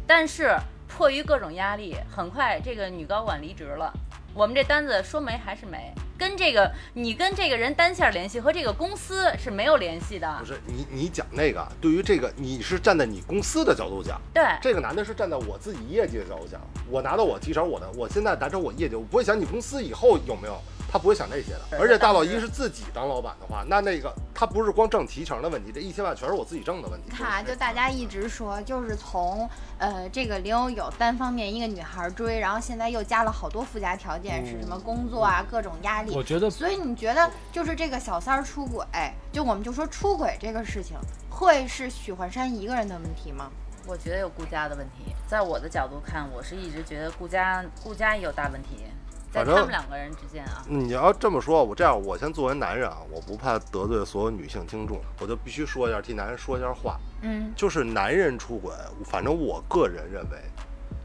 [0.05, 0.55] 但是
[0.87, 3.93] 迫于各种压力，很快这个女高管离职了。
[4.33, 10.45] 我们这单子说没还是没，跟这个你跟这个人单线联系和这个公司是没有联系的不。
[10.45, 16.59] 是你你讲那个，对于这个你是站在你公司的角度讲，对，这个男的是站在我自己业绩的角度讲，
[16.89, 20.59] 我拿到我提成，我的我现在达成我业绩，我不会想你公司以后有没有，
[20.93, 21.61] 他不会想这些的。
[21.79, 27.09] 而且大老一是自己当老板的话，那那个他不是光挣提成的问题，这一千万全是我自己挣的问题。
[27.09, 36.13] 看，就大家一直说，就是从呃这个林有有单方面一个女孩追，然后现在又加了好多附加条件，是什么工作啊，各种压力。
[36.13, 38.85] 我觉得所以你觉得就是这个小三儿出轨，
[39.31, 40.95] 就我们就说出轨这个事情，
[41.27, 43.49] 会是许幻山一个人的问题吗？
[43.87, 45.13] 我觉得有顾家的问题。
[45.27, 48.92] 在我的角度看，我是一直觉得顾家顾家也有大问题，在
[49.33, 50.63] 反正他们两个人之间啊。
[50.67, 56.99] 你要这么说，我这样，我先作为男人啊，我不怕得罪所有女性听众，我就必须说一下，替男人说一下话。
[57.23, 58.71] 嗯，就是男人出轨，
[59.03, 60.37] 反正我个人认为，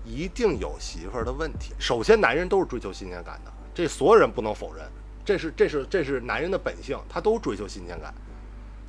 [0.05, 1.73] 一定有媳妇儿的问题。
[1.79, 4.85] 首先，男人都是追求新鲜感的，这所有人不能否认，
[5.25, 8.13] 这是这是这是男人的本性，他都追求新鲜感。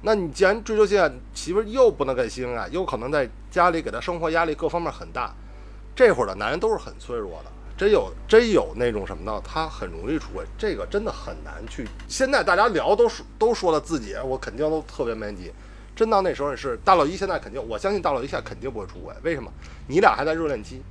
[0.01, 5.33] 那你既然追求新鲜感，媳妇儿又不能给新鲜感，又可能在家里给他生活压力各方面很大，
[5.95, 7.51] 这会儿的男人都是很脆弱的。
[7.79, 9.41] 真有真有那种什么呢？
[9.41, 11.87] 他很容易出轨，这个真的很难去。
[12.09, 15.49] 现在大家聊都说都说了自己，我肯定都特别没问题。
[15.95, 19.15] 真到那时候是大老一，现在肯定，我相信大老一现在肯定不会出轨。
[19.23, 19.49] 为什么？
[19.87, 20.81] 你俩还在热恋期，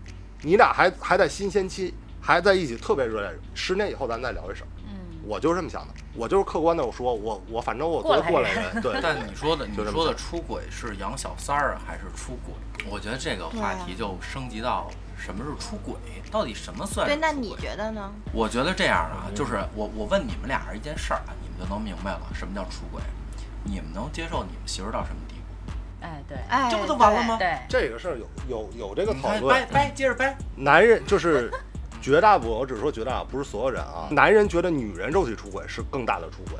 [0.40, 3.38] 你俩还还在新鲜期，还在一起特别热恋。
[3.53, 4.96] 十年以后咱再聊这事儿，嗯，
[5.27, 5.94] 我就是这么想的。
[6.14, 8.98] 我就是客观的，我说我我反正我作为过过来来人，对。
[9.05, 12.55] 但你说的你说的出轨是养小三儿啊还是出轨？
[12.90, 15.94] 我觉得这个话题就升级到什么是出轨，
[16.31, 18.11] 到底什么算是对，那出轨你觉得呢？
[18.33, 23.02] 我觉得这样啊，就是我我问你们俩人一件事儿啊，你们就能明白了什么叫出轨。
[23.64, 25.72] 你们能接受你们媳妇儿到什么地步？
[26.00, 30.35] 哎，对哎，这不就完了吗对，这个事儿有有有这个讨论掰，掰，接着掰。
[30.57, 31.50] 男人就是
[32.00, 34.09] 绝大部分，我只是说绝大部分，不是所有人啊。
[34.12, 36.59] 男人觉得女人肉体出轨是更大的出轨，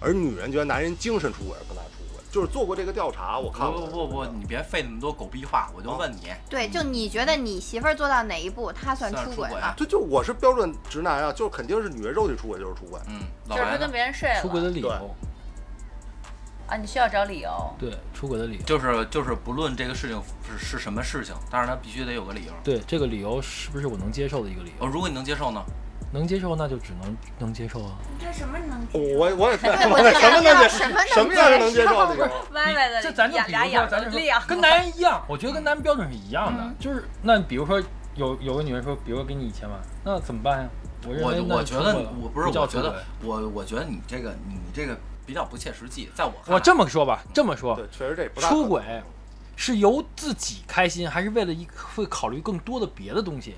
[0.00, 1.99] 而女人觉得男人精神出轨是更大的出轨。
[2.30, 3.80] 就是做过这个调查，我看不。
[3.86, 9.74] 不不不，你别费那么多狗逼话，我就问你，对，就你觉得你媳妇儿做到哪一步，她算算出轨出轨了？
[9.76, 13.00] 这就我是标准直男啊，就是肯定是女人肉体出轨就是出轨。
[13.08, 13.90] 嗯，老就是他跟？
[13.90, 14.88] 别人睡了出轨的理由，
[16.68, 17.50] 啊，你需要找理由。
[17.78, 22.52] 对出轨的理由，就是就是不论这个事情是是什么事情，但是他必须得有个理由。
[22.62, 24.86] 对这个理由是不是我能接受的一个理由？
[24.86, 25.60] 哦，如果你能接受呢？
[26.12, 27.92] 能接受那就只能能接受啊。
[28.18, 28.86] 这什么能？
[28.92, 31.96] 我我也对，我我就什么什么能什么样是能接受？
[32.52, 37.80] 歪歪的这咱就俩俩比如说，咱就跟男人一样，我觉得跟男人标准是一样的，嗯就是那比如说
[38.14, 40.68] 有有个女人说，比如说给你一千万，那怎么办呀？
[41.06, 44.94] 我我我觉得我不是，我觉得我我觉得你这个你这个
[45.24, 48.82] 比较不切实际，在我看来，我这么说吧，这么说，对，确实这不大出轨
[49.56, 53.56] 是由自己开心，还是为了一会考虑更多的别的东西？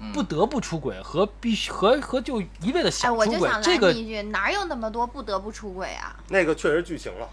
[0.00, 0.12] 嗯。
[0.12, 6.16] 不得不出轨和必须和和就一味的哎，想出轨，我就想这个来你一句，哪有那么多不得不出轨啊？
[6.28, 7.28] 那个确实剧情了，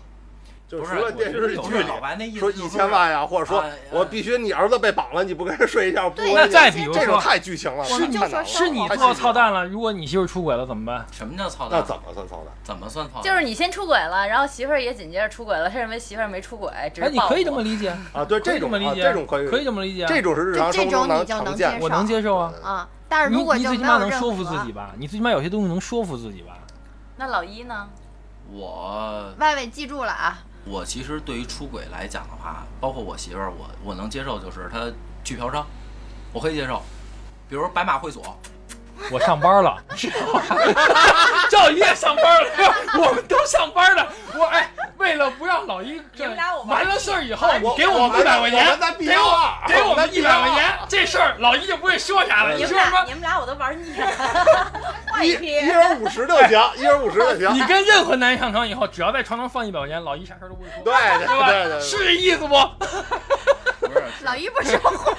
[0.68, 11.06] 就不是除了电视剧里老白那意思说一千万呀，或者说我必须你儿子被绑了，你不跟人睡一觉，那再比如这种说太剧情了，我们就太难了说是你做操蛋了，如果你媳妇出轨了怎么办？
[11.10, 11.80] 什么叫操蛋？
[11.80, 12.54] 那怎么算操蛋？
[12.64, 13.24] 怎么算操蛋？
[13.24, 18.26] 就是你先出轨了，然后媳妇儿也紧接着出轨了，他认为媳妇儿没出轨，只哎，你可以这么理解，啊？
[18.26, 21.80] 对，这种啊这么理解，这种可以，可以这么理解，这种是日常这生活中这种你就常见的。
[21.80, 22.54] 能接受我能接受啊。
[22.62, 24.92] 啊，但是如果你最起码能说服自己吧？
[24.98, 26.58] 你最起码有些东西能说服自己吧？
[27.16, 27.88] 那老一呢？
[28.50, 34.92] 我外围记住了啊，我其实对于出轨来讲的话，包括我媳妇儿，我我能接受，就是她
[35.24, 35.64] 去嫖娼，
[36.34, 36.82] 我可以接受。
[37.48, 38.38] 比如白马会所，
[39.12, 39.78] 我上班了，
[41.50, 42.50] 赵一也上班了，
[43.00, 44.08] 我们都上班了。
[44.36, 52.52] 我哎，为了不让老一你们俩我玩完了事儿以后，我给我们一百块钱给我我给我们一百块钱，这事儿老一就不会说啥了。
[52.54, 53.12] 你你们俩，你说什么你？
[53.14, 54.08] 们俩我都玩腻了，
[55.12, 57.54] 换一一人五十就行，一人五十就行。
[57.54, 61.48] 你跟任何男人上床以后，只要在床上放一百块钱，老一啥事儿都不会说，对对对吧？
[61.48, 62.56] 对对，是这意思不？
[63.88, 65.14] 不是老一不说话，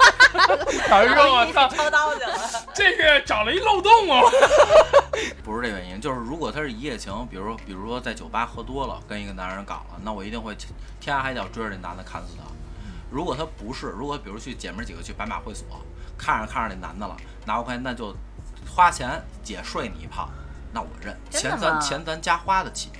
[0.89, 2.37] 老一说：“我操，抄刀去了。
[2.73, 4.21] 这是找了一漏洞啊。
[5.43, 10.55] 不是这原因，就是如果他是一夜情，比如比如说在酒吧喝多了，跟一个男人搞了，那我一定会
[10.99, 12.43] 天涯海角追着这男的砍死他。
[13.11, 15.65] 如果他不是，如果比如去姐妹几个去白马会所，
[16.17, 18.15] 看着看着那男的了，拿五块钱那就
[18.69, 20.29] 花钱姐睡你一炮，
[20.71, 22.91] 那我认，钱咱钱咱家花得起，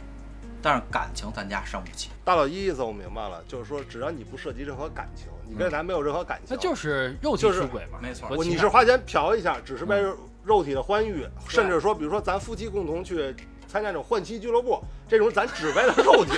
[0.63, 2.10] 但是感情咱家伤不起。
[2.25, 10.02] 大老一意思我明白了，就是说只要你不涉及任何感情，你跟咱没有任何感情，那就是肉体就是出轨嘛，没错你是花钱嫖一下，只是为
[10.44, 13.36] 肉体的欢愉，嗯甚至说，比如说咱夫妻共同去
[13.68, 16.32] 参加这种换妻俱乐部，这种咱只为了肉体，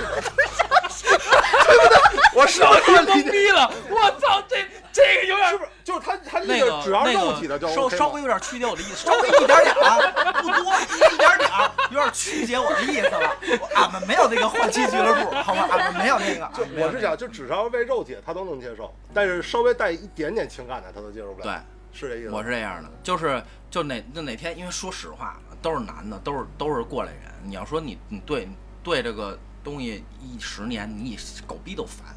[1.02, 2.20] 对不对？
[2.34, 3.28] 我是不是太理解？
[3.28, 3.70] 懵逼了！
[3.90, 4.56] 我操，这
[4.92, 5.70] 这个有点是不是？
[5.82, 13.36] 就是他他那个个只要那肉体的就个稍稍微有点曲解我的意思，稍微一点点儿，不多，一点点儿，有点曲解我的意思了。
[13.74, 15.66] 俺们没有那个换妻俱乐部，好吧？
[15.70, 16.50] 俺们没有那个。
[16.76, 21.44] 我是想，就只要为肉体他都能接受，但是稍微带一点点情感的他都接受不了。
[21.44, 22.38] 对，是这意思吗。
[22.38, 27.32] 我是这样的，就是就哪就哪天，因为说实话，都是男的，都是都是过来人。
[27.44, 32.14] 你要说你你对你对这个东西一十年，你狗逼都烦，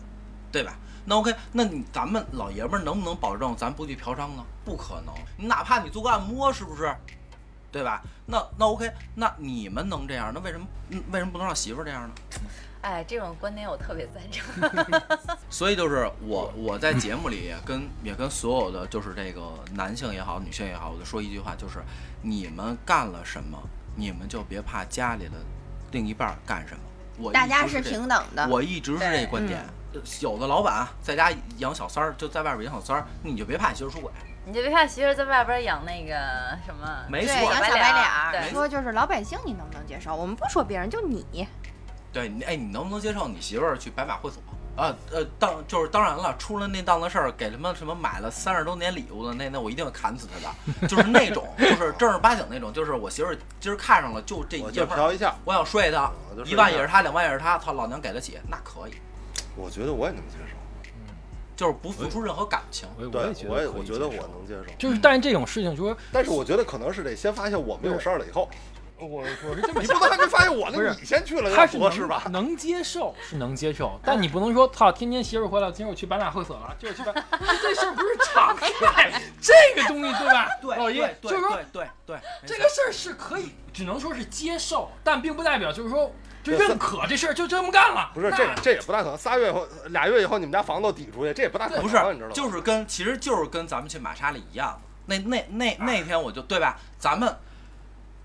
[0.52, 0.78] 对吧？
[1.06, 4.44] 那 OK，那你咱们老爷们儿能不能保证咱不去嫖娼呢？
[4.66, 6.94] 不可能，你哪怕你做个按摩，是不是？
[7.72, 8.02] 对吧？
[8.26, 12.16] 那那 OK，那你们能这样，那为什么嗯为什么不能让媳妇儿这样呢？
[12.82, 14.46] 哎，这种观点我特别赞成。
[15.50, 19.42] 所以就是我我在节目里也跟也跟所有的就是这个
[19.74, 21.80] 男性也好，女性也好，我就说一句话，就是
[22.22, 23.62] 你们干了什么，
[23.96, 25.34] 你们就别怕家里的
[25.92, 26.80] 另一半儿干什么。
[27.18, 28.48] 我一大家是这平等的。
[28.48, 29.64] 我一直是这观点。
[30.22, 34.12] 有的老板在家养小三儿，就在外边养小三儿，你就别怕你媳妇儿出轨。
[34.46, 36.16] 你就别怕媳妇儿在外边养那个
[36.66, 37.94] 什么，对，没错养小白白脸
[38.32, 40.16] 脸儿，说就是老百姓，你能不能接受？
[40.16, 41.48] 我们不说别人，就你。
[42.14, 44.42] 对，你哎，你能不能接受你媳妇儿去白马会所？
[44.78, 50.54] 啊，呃，当就是当然了，出了那档子事儿，给他们什么买了三十多年礼物的，那那我一定会砍死他的。
[50.88, 56.12] 就是那种，就是正儿八经那种，就是我媳妇儿今儿看上了，就这我爷们儿，就嫖一下，我想睡他
[56.46, 58.94] 一万也是他，两万也是他，操，老娘给得起，那可以，
[59.56, 60.56] 我觉得我也能接受。
[61.56, 62.86] 就是不付出任何感情。
[62.98, 64.74] 我对我也觉，得我也我觉得我能接受。
[64.78, 68.50] 就是，但是这种事情就是但是我觉得可能是得先发现我们有事儿了以后，
[69.00, 72.24] 我我是这你不能还没发现我呢，你先去了，他是能合适吧？
[72.30, 77.14] 能接受是能接受，但你不能说操，天天媳妇儿回来，今儿我去白马会所了，就是去白，
[77.62, 79.10] 这事儿不是常态，
[79.42, 80.50] 这个东西对吧？
[80.62, 80.92] 对，老
[81.22, 86.12] 就是说对对对，这个事儿是可以，只能说是接受，但并不代表就是说
[86.52, 88.12] 就认可这事儿就这么干了。
[88.14, 92.34] 不是那这这也不大可能，仨月后俩月以后你们家房子都抵出去，这也不大可能，不是你知道吗？
[92.34, 97.36] 就是跟其实就是跟咱们去玛莎里一样，那那那那天我就对吧，咱们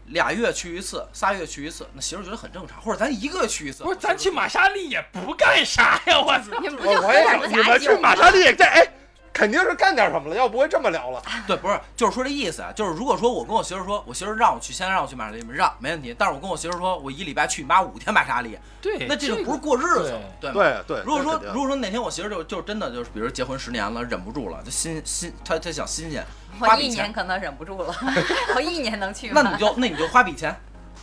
[0.06, 6.58] 俩月去一次，仨月去一次，那媳妇儿觉得很正常，或者咱一个月去一次，不是咱去玛莎丽也不干啥呀，我操！
[6.60, 7.88] 你们不就喝我我也点想你们去？
[7.96, 8.86] 玛莎丽这哎，
[9.32, 11.22] 肯定是干点什么了，要不会这么聊了。
[11.46, 20.54] 对，不是，就是说这意思啊，就是如果说我跟我媳妇儿说，我媳妇儿让我去，现在让我去玛莎丽，让没问题，但是我跟我媳妇儿说，我一礼拜去你妈五天玛莎丽，对，那这就不是过日子，对吗？
[20.54, 26.24] 对对，如果说如果说哪天我媳妇儿就就真的就是，比如结婚十年了，忍不住了，就新新她她想新鲜，
[26.58, 27.94] 花我一笔钱年，可能忍不住了，
[28.56, 29.40] 我一年能去吗？
[29.42, 30.54] 那你就那你就花笔钱，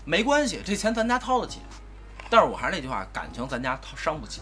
[0.06, 1.62] 没关系，这钱咱家掏得起。
[2.30, 4.42] 但是我还是那句话，感情咱家掏伤不起，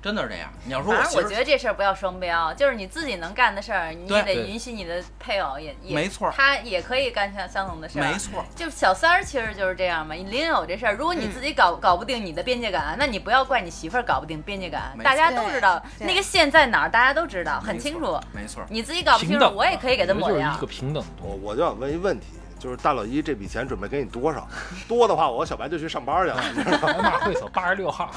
[0.00, 0.48] 真的是这样。
[0.64, 8.02] 你要说反正我觉得这事儿不要双标，就是你自己能干的事儿，你也得允许你的配偶也也没错他也可以干相相同的事儿。
[8.02, 18.18] 没错，就小三儿其实就是这样嘛，你领有这事儿，如果你自己搞、搞不定你的边界感，那你不要怪你媳妇儿搞不定边界感，大家都知道那个线在哪儿，大家都知道，很清楚。
[18.32, 18.64] 没错。
[18.70, 20.66] 你自己搞不清楚，我也可以给他抹掉我觉得就是一个。
[20.66, 21.04] 平等。
[21.20, 22.26] 我我就想问一问题，
[22.58, 24.46] 就是大老一这笔钱准备给你多少？
[24.88, 26.42] 多的话，我和小白就去上班去了。
[26.54, 28.10] 你知道吗白马会所八十六号，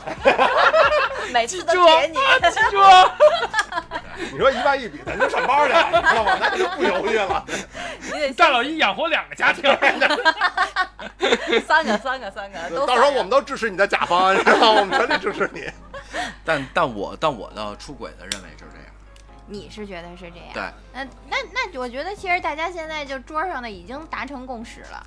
[1.31, 2.15] 每次都记住点你，
[2.49, 3.17] 记住啊，
[4.31, 6.37] 你说一万一笔，咱就上班去了，你知道吗？
[6.39, 7.45] 那就不犹豫了。
[8.13, 9.63] 你得大老一养活两个家庭，
[11.67, 14.81] 三个三个三个，到时候我们都支持你的甲方，你知道吗？
[14.81, 15.69] 我们全力支持你。
[16.43, 18.90] 但但我但我的出轨的认为就是这样，
[19.51, 20.53] 你是觉得是这样？
[20.53, 25.05] 对，那那那，我觉得其实大家现在就桌上的已经达成共识了，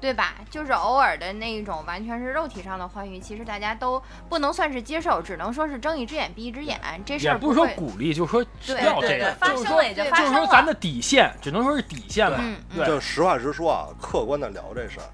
[0.00, 0.36] 对吧？
[0.48, 6.80] 就是偶尔的那一种完全是肉体上的欢愉，其实大家都不能算是接受，只能说是睁一只眼闭一只眼。
[7.04, 10.32] 这事儿不是说，鼓励，就是说对对对要这样，发就是说也就发生了。
[10.32, 12.36] 就是说咱的底线，只能说是底线吧。
[12.40, 15.06] 嗯嗯对就实话实说啊，客观的聊这事儿，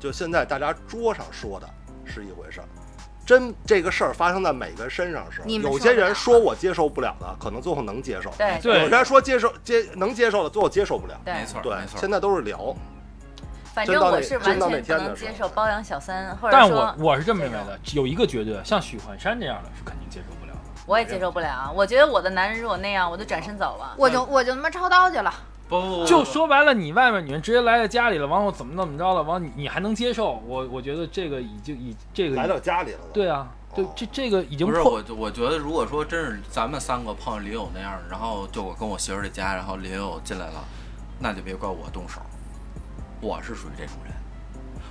[0.00, 1.68] 就现在大家桌上说的
[2.04, 2.66] 是一回事儿，
[3.30, 11.14] 真这个事儿发生在每个人身上的时候，你们有些人说我接受不了的，可能最后能接受；对对有人说接受接能接受的，最后接受不了。
[11.24, 12.10] 对没，错对没，错现。
[12.10, 12.74] 在都是聊。
[13.72, 20.58] 反正我是完全不能接受包养小三，或者但我我是这么认为的，有一个绝对，像许幻山这样的是肯定接受不了的。
[20.86, 21.72] 我也接受不了。
[21.72, 23.94] 我觉得我的男人如果那样，我就转身走了。
[23.96, 25.32] 我就我就他妈抄刀去了。
[25.70, 30.42] 不不不，就说白了，你外面女人直接来到家里了，完后怎么怎么着了，完你你还能接受？
[30.44, 32.98] 我我觉得这个已经已这个来到家里了。
[33.12, 40.64] 对啊，对哦这这个已经不是我，我觉得如果说真是咱们三个碰上林友那样，然后就我跟我媳妇儿在家，然后林友进来了，
[41.20, 42.20] 那就别怪我动手，
[43.20, 44.12] 我是属于这种人，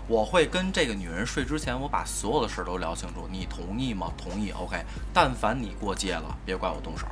[0.08, 4.14] 我会跟这个女人睡之前，我把所有的事都聊清楚，你同意吗？
[4.18, 4.78] 同意，OK。
[5.14, 7.06] 但凡你过界了，别怪我动手。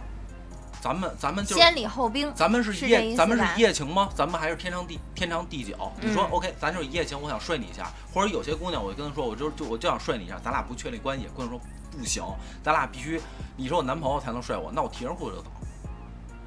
[0.82, 4.10] 咱们咱们就是先礼后兵，咱们是一夜，咱们是一夜情吗？
[4.16, 5.76] 咱们还是天长地天长地久？
[6.02, 11.28] 你说嗯 OK，咱就是一夜情，我想睡你一下，或者有些姑娘，我就跟她说，我就就我就想睡你一下，咱俩不确立关系。
[11.36, 11.60] 姑娘说
[11.92, 12.24] 不行，
[12.64, 13.20] 咱俩必须，
[13.56, 15.50] 你说我男朋友才能睡我，那我提上裤子就走。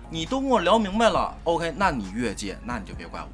[0.09, 3.29] 你都跟我聊明白了，OK，那你越界，那你就别怪我，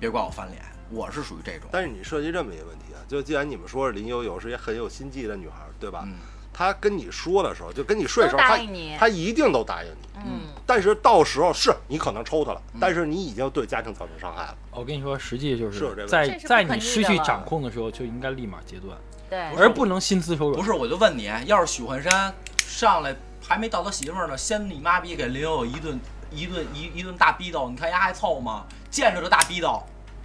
[0.00, 1.68] 别怪我翻脸，我是属于这种。
[1.70, 6.04] 但是你涉及这么一个问题啊，就既然你们说是林悠悠是一个很有心计的女孩儿，对吧？
[6.06, 6.14] 嗯，
[6.58, 10.08] 她跟你说的时候，就跟你睡的时候，她答应你她一定都答应你。
[10.26, 14.56] 嗯，但是到时候是你可能抽他了，嗯但是你已经对家庭造成伤害了。
[14.72, 18.98] 我跟你说，实际就是在在你失去掌控的时候，就应该立马截断，
[19.30, 20.60] 对，而不能心慈手软。
[20.60, 26.00] 不是，我就问你，要是许幻山上来还没到他媳妇儿呢，先你妈逼给林有有一顿
[26.32, 28.64] 一顿一一顿大逼斗，你看丫还凑吗？
[28.90, 29.80] 见着这大逼斗，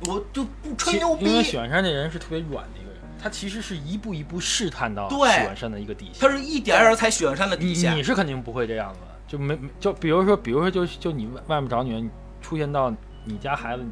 [0.08, 1.44] 我就不吹牛逼因为。
[1.44, 2.80] 许幻山这人是特别软的
[3.24, 6.16] 他其实是一步一步试探到许对幻山的一个底线。
[6.20, 8.04] 他是一点点踩许文山的底你线你。
[8.04, 12.10] 是肯定不会这样子的，就没没就比如说，比如说就就你外外面找女人，你
[12.42, 12.94] 出现到
[13.24, 13.86] 你家孩子，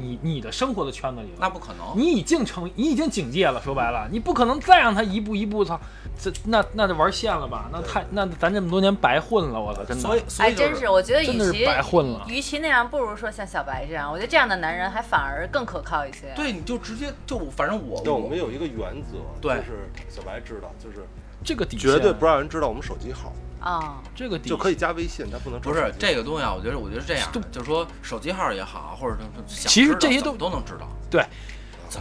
[0.00, 1.86] 你你你的生活的圈子里了，那不可能。
[1.94, 5.78] 你已经成你已经警戒了，说白了，你不可能再让他一步一步操，
[6.18, 7.68] 这那那就玩线了吧？
[7.72, 12.24] 那太那咱这么多年白混了，我操，真的，所以所哎，以、就是、真是，我觉得真的是与其白混了。
[12.28, 14.10] 与其那样，不如说像小白这样。
[14.10, 16.32] 我觉得这样的男人还反而更可靠一些。
[16.34, 21.06] 对，你就直接就反正我对，我我们有一个原则，对就是小白知道，就是
[21.44, 30.88] 这个底线绝对不让人知道我们手机号，啊，这个底就可以加微信，但不能不是这个东西啊，我觉得我觉得是这样的，就就是说手机号也好，或者其实这些都都能知道。
[31.10, 31.24] 对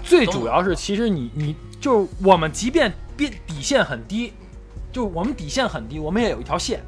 [0.03, 4.33] 最主要是，其实你你就是我们，即便边底线很低，
[4.91, 6.81] 就是我们底线很低，我们也有一条线，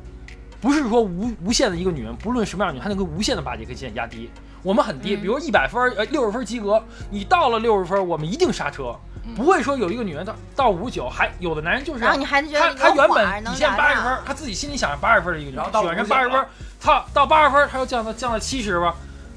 [0.61, 4.29] 不是说无无限的一个女人，不论什么样的女人，她能够无限的把这个线压低。
[4.63, 8.95] 我们很低，嗯比如一百分，呃，六十分及格，你到了六十分，我们一定刹车，
[9.35, 16.47] 不会说有一个女人到到五十九，还有的男人就是然后你还觉得他他原本能底线八十分，他自己心里想着八十分的一个女人，然后到59选上八十分了，
[16.79, 18.95] 操，到八十分他又降到降到七十吧，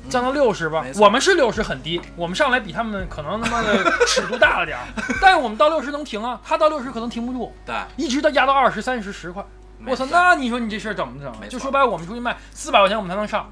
[0.08, 4.84] 降到六十吧我们是六十很低，我们上来比他们可能他妈的尺度大了点儿，
[5.20, 9.44] 但是我们到六十能停啊，他到六十可能停不住，对，一直到压到二十、三十、十块。
[9.86, 13.46] 我操，那你说你这事儿怎么整就说白了，我们出去卖四百块钱，我们才能上。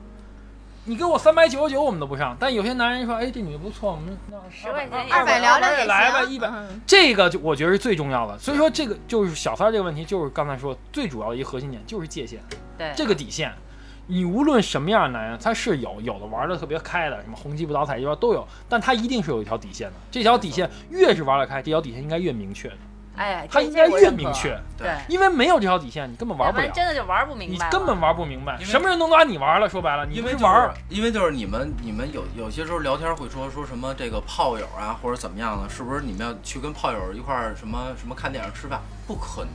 [0.85, 2.37] 你给我三百九十九，我们都不上。
[2.41, 6.49] 但有些男人说，哎，这女的不错，我们那10块钱也二百聊聊也也来吧，行一百。
[6.49, 8.37] 嗯这个就我觉得是最重要的。
[8.37, 12.41] 所以说，这个就是小三儿这个问题，就是刚才说最主要的一个核心点，就是界限，
[12.77, 13.53] 对，这个底线。
[14.09, 19.95] 你无论什么样的男人，他是有有的玩的特别开的，什么红鸡不倒彩鸡巴都有，但他一定是有一条底线的。
[20.11, 22.77] 这条底线越是玩得开，这条底线应该越明确的，
[23.15, 26.71] 哎，他应该越明确，对，因为没有这条底线，你根本玩不了。
[26.71, 29.69] 真的就玩不明白，你根本玩不明白，什么人能拿你玩了？
[29.69, 38.81] 说白了，你因为就是玩，因为就是你们你们有有些时候聊天会说说什么这个炮友啊或者怎么样的，是不是你们要去跟炮友一块儿什么什么看电影吃饭？
[39.07, 39.53] 不可能，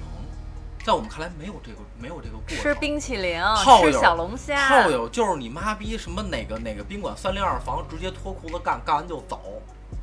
[0.85, 2.57] 在我们看来没有这个没有这个过程。
[2.59, 9.41] 吃冰淇淋，炮友吃小龙虾，炮友就是你妈逼什么哪个哪个宾馆三零二房，直接脱裤子干，干完就走，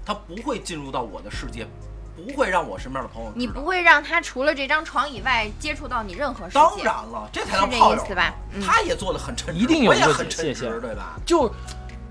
[0.05, 1.66] 他不会进入到我的世界，
[2.17, 3.33] 不会让我身边的朋友。
[3.35, 6.61] 你不会让他除了这张床以外接触到你任何事情。
[6.61, 11.15] 当然了，这才叫是这炮友意思吧嗯他也做的很称职，一定有一个很称职，界限对吧？
[11.27, 11.53] 就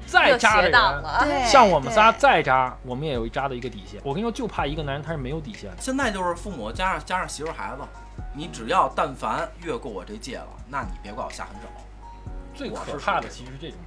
[0.06, 3.99] 再又渣的人，像我们仨再渣，我们也有一渣的一个底线。
[4.04, 5.78] 我跟你说，就怕一个男人他是没有底线的。
[5.80, 7.82] 现在就是父母加上加上媳妇孩子，
[8.36, 11.68] 你只要但凡越过我这界了，那你别怪我下狠手。
[12.54, 13.78] 最可怕的其实是这种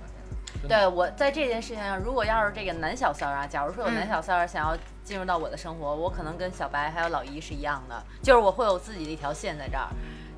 [0.68, 9.88] 对我在这件事情上，如果要是这个男小三儿啊，假如说有嗯男小三儿想要进入到我的生活，我可能跟小白还有老姨是一样的，就是我会有自己的一条线在这儿。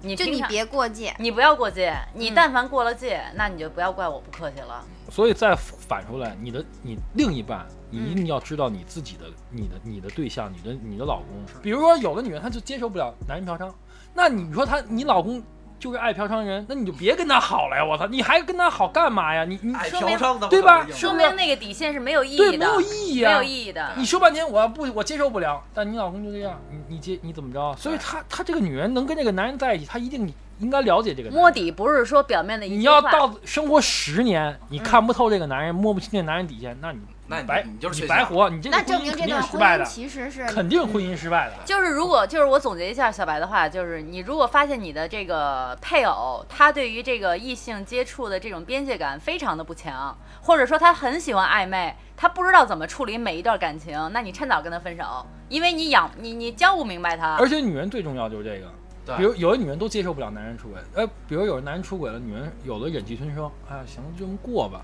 [0.00, 1.12] 你就你别过界。
[1.18, 4.84] 你不要过界，你嗯但凡过了界，那你就不要怪我不客气了。
[5.10, 11.60] 所以再反出来，你的你另一半，你一定要知道你自己的、你的、你的对象，你的你的老公。
[11.60, 13.72] 比如说，有的女人她就接受不了男人嫖娼，
[14.14, 15.42] 那你说她你老公
[15.78, 17.84] 就是爱嫖娼人，那你就别跟他好了呀！
[17.84, 19.44] 我操，你还跟他好干嘛呀？
[19.44, 23.36] 你你爱说明嫖娼的对吧说明那个底线是没有意对没义的，有意义没啊！
[23.36, 23.90] 有意义的。
[23.96, 27.74] 你说半天我不我接受不了，但你老公就这样，你你接你怎么着？
[27.76, 36.98] 所以她她这个女人能跟这个男人在一起，她一定应该了解这个摸底不是说表面的一你要到生活十年，你看不透这个男人，摸不清这男人底线，那你
[37.30, 41.54] 那你白你就是你白活，你这那证明婚姻肯定这段婚姻是失败的，其实是肯定婚姻失败的。
[41.64, 55.04] 就是如果就是我总结一下小白的话，就是你如果发现你的这个配偶他对于这个异性接触的这种边界感非常的不强，或者说他很喜欢暧昧，他不知道怎么处理每一段感情，那你趁早跟他分手，
[55.50, 57.36] 因为你养你你教不明白他。
[57.36, 64.80] 而且女人最重要就是这个，比如有的女人都接受不了男人出轨，呃，比如有的男人出轨了，女人有的忍气吞声，哎呀，行，就这么过吧。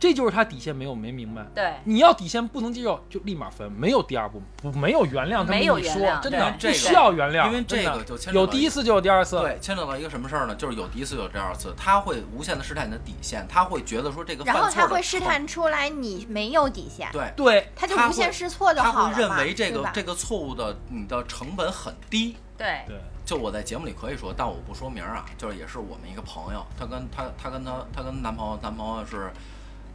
[0.00, 1.46] 这就是他底线没有没明白。
[1.54, 10.54] 对，你要底线不能接受，就立马分，没有第二步，不没有原谅，这么没有说原谅真的这需要原谅，因为这个就牵扯到有第一次就有第二次，对，牵扯到一个什么事儿呢？
[10.54, 17.68] 就是有第一次有第二次，他会无限的试探你的底线，他会觉得说这个然后犯错的他会试探出来你没有底线，对，对。
[17.76, 22.36] 他就无限试错就好了他会认为这个这个错误的你的成本很低。
[22.56, 22.96] 对，对。
[23.24, 29.30] 就我在节目里可以说，但我不说名儿啊，就是也是我们一个朋友，她跟她她跟她她跟男朋友男朋友是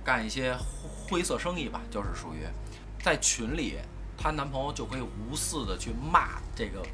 [0.05, 0.55] 干一些
[1.09, 2.45] 灰色生意吧，就是属于
[3.01, 3.79] 在群里，
[4.15, 6.85] 她男朋友就可以无私的去骂这个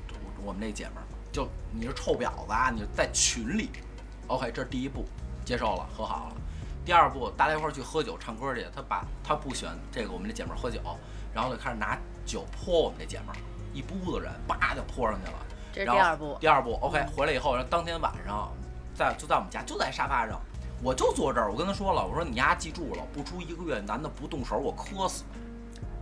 [0.42, 3.70] 我们这姐们儿，就你是臭婊子啊，你在群里
[4.28, 5.06] ，OK，这是第一步，
[5.44, 6.36] 接受了，和好了。
[6.84, 10.80] 第二步，大家一块儿去喝酒唱歌去，他把他不喜欢这个我们这姐们儿喝酒，
[11.34, 13.38] 然后就开始拿酒泼我们这姐们儿，
[13.74, 15.38] 一屋子人，叭就泼上去了。
[15.74, 16.38] 这是然后第二步。
[16.40, 18.52] 第二步，OK，回来以后，然后当天晚上，
[18.96, 20.42] 在就在我们家，就在沙发上，
[20.84, 21.52] 我就坐这儿。
[21.52, 25.24] 我跟他说了，我说你丫记住了，不出一个月，男的不动手，我磕死。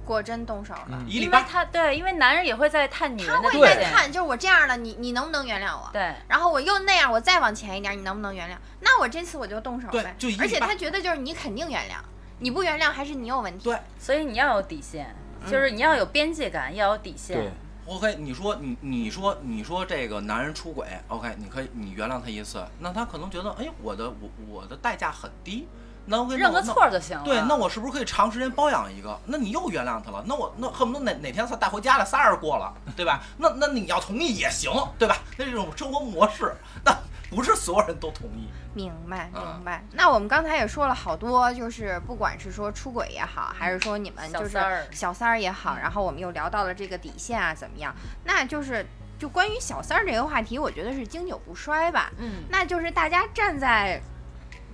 [0.06, 0.88] 果真动手了。
[0.90, 3.92] 嗯因为一礼拜，他对，因为男人也会在探女他人的底会在线。
[3.92, 5.88] 看，就是我这样的，你你能不能原谅我？
[5.94, 8.56] 对，然后我又那样，我再往前一点，你能不能原谅？
[8.80, 10.16] 那我这次我就动手呗。
[10.18, 11.98] 就而且他觉得就是你肯定原谅，
[12.40, 13.66] 你不原谅还是你有问题。
[13.66, 15.16] 对所以你要有底线，
[15.46, 17.52] 就是你要有边界感，要有底线对。
[17.90, 25.68] ，OK，你说你你说你说这个男人出轨，OK，你可以你原谅他一次，那他可能觉得，哎，我的我我的代价很低，
[26.06, 27.24] 那 OK，那认个错就行了。
[27.26, 29.20] 对，那我是不是可以长时间包养一个？
[29.26, 33.22] 那你又原谅他了，那我那恨不得哪哪天他带回家了仨人过了，对吧？
[33.38, 35.18] 那那你要同意也行，对吧？
[35.38, 36.54] 那这种生活模式，
[36.86, 36.96] 那
[37.30, 38.50] 不是所有人都同意。
[38.74, 39.84] 明白，啊明白。
[39.94, 44.60] 那我们刚才也说了好多，就是不管是说出轨也好，还是说你们就是
[44.92, 47.94] 小三儿也好，然后我们又聊到了这个底线啊怎么样？
[48.24, 48.86] 那就是
[49.18, 52.12] 就关于小三儿这个话题，我觉得是经久不衰吧。
[52.18, 54.02] 嗯，那就是大家站在，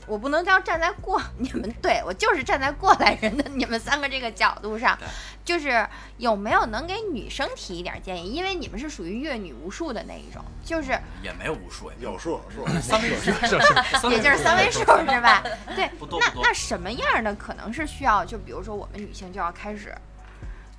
[0.07, 5.07] 我不能叫站在过 你们对我就是站在过来人的你们三个这个角度上对，
[5.45, 5.87] 就是
[6.17, 8.33] 有没有能给女生提一点建议？
[8.33, 15.43] 因为你们是属于阅女无数的那一种，就是也没有无数，有数有数，三位数，三也就是三位数是吧？
[15.75, 15.89] 对
[16.19, 18.25] 那那什么样的可能是需要？
[18.25, 19.95] 就比如说我们女性就要开始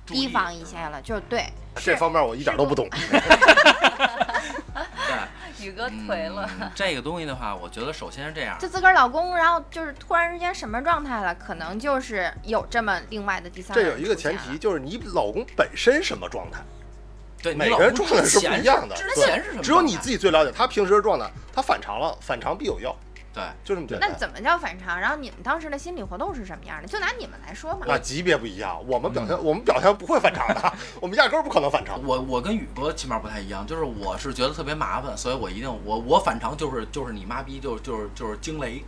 [0.05, 1.45] 提防一些了，就对，
[1.75, 2.87] 这方面我一点都不懂。
[5.57, 6.49] 对，宇哥颓了。
[6.59, 16.61] 嗯这个东西的话，我觉得首先是这样，就自个儿老公，然后就是突然之间什么状态了，可能就是有这么另外的第三这有一个前提，就是你老公本身什么状态，
[17.41, 19.63] 对每个人状态是不一样的之前是什么？
[19.63, 21.29] 只有你自己最了解他平时的状态。
[21.53, 22.95] 他反常了，反常必有药，
[23.37, 23.45] 对。
[23.63, 24.09] 就这么简单。
[24.09, 24.99] 那怎么叫反常？
[24.99, 26.87] 然后你们当时的心理活动是什么样的？
[26.87, 27.85] 就拿你们来说嘛。
[27.87, 32.01] 那级别不一样，我们表现我们表现不会反常的， 我们压根儿不可能反常。
[32.03, 38.83] 我我跟宇哥起码不太一样，就是我是觉得特别麻烦，所以我一定我我反常就是就是你妈逼就就是就是惊雷，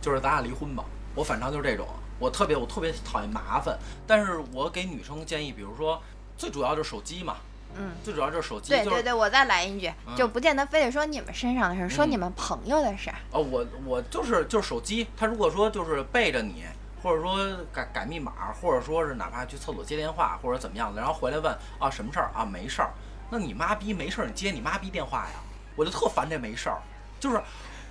[0.00, 0.84] 就是咱俩离婚吧，
[1.14, 1.86] 我反常就是这种，
[2.18, 6.00] 我特别我特别讨厌麻烦，但是我给女生建议，比如说
[6.36, 7.36] 最主要就是手机嘛，
[7.76, 10.16] 嗯，最主要就是手机，就是对对对，我再来一句，嗯。
[10.16, 12.10] 就不见得非得说你们身上的事儿，说嗯。
[12.10, 13.16] 你们朋友的事儿。
[13.30, 16.64] 哦，我我就是就是手机，他如果说就是背着你，
[17.02, 17.38] 或者说
[17.72, 22.90] 改改密码，或者说是哪怕去厕所接电话或者怎么样的，然后回来问啊什么事儿啊没事儿，
[23.30, 25.40] 那你妈逼没事儿你接你妈逼电话呀，
[25.76, 26.78] 我就特烦这没事儿，
[27.18, 27.40] 就是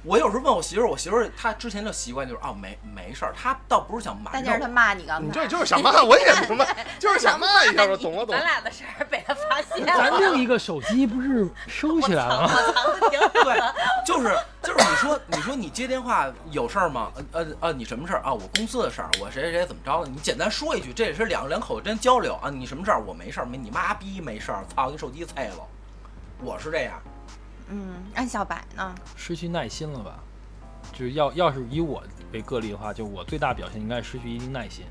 [0.03, 8.41] 我有时候问我媳妇儿，我媳妇儿她之前就习惯就是啊没没事儿，她倒不是想瞒但就是他着我，骂你刚才，你这就是想骂，我也明白，就是想骂一下吧，懂了懂了。
[8.41, 12.53] 咱俩的事儿被他发现咱了，另一个手机不是收起来了吗？
[12.53, 13.27] 我藏的挺好。
[13.43, 13.59] 对，
[14.05, 17.11] 就是就是你说你说你接电话有事儿吗？
[17.15, 18.33] 呃呃呃，你什么事儿啊？
[18.33, 20.07] 我公司的事儿，我谁谁谁怎么着了？
[20.07, 22.49] 你简单说一句，这也是两两口子之间交流啊。
[22.49, 23.01] 你什么事儿？
[23.01, 25.57] 我没事儿，没你妈逼没事儿，操，你手机碎了。
[26.41, 26.93] 我是这样，
[27.69, 28.93] 嗯，那小白呢？
[29.15, 30.19] 失去耐心了吧？
[30.91, 32.03] 就是要要是以我
[32.33, 34.85] 为个例的话，就我最大表现应该失去一定耐心。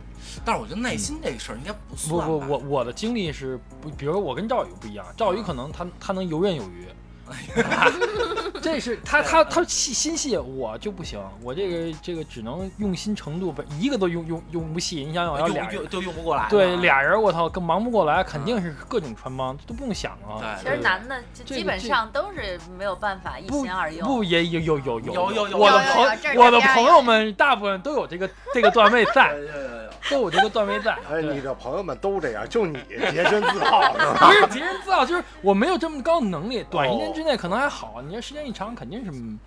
[0.45, 2.39] 但是我觉得耐心这个事儿应该不不算不。
[2.41, 6.87] 不，我我的经历是不，比如我跟赵宇不一样，赵宇可能他他能游刃有余，
[8.61, 15.05] 这是他他他细心细，我就不行，我这个这个只能用心程度不一个都用用用不细。
[15.05, 16.49] 你想想，要俩人用用就用不过来了。
[16.51, 20.41] 对俩人，我操，更忙不过来，肯定是各种穿帮，都不用想啊。
[20.41, 24.07] 对其实男的基本上都是没有办法一不心二用。
[24.07, 30.93] 不也有有有有有有我的朋我的朋友们大部分都有这个这个段位在，对对对对都有这个段位在。
[31.09, 32.79] 哎，对你的朋友们都这样，就你
[33.12, 34.26] 洁身自好 是吧？
[34.26, 39.39] 不是洁身自好，就是我没有这么高的能力，短一年之内可能还好，你这时间一长，肯定是，嗯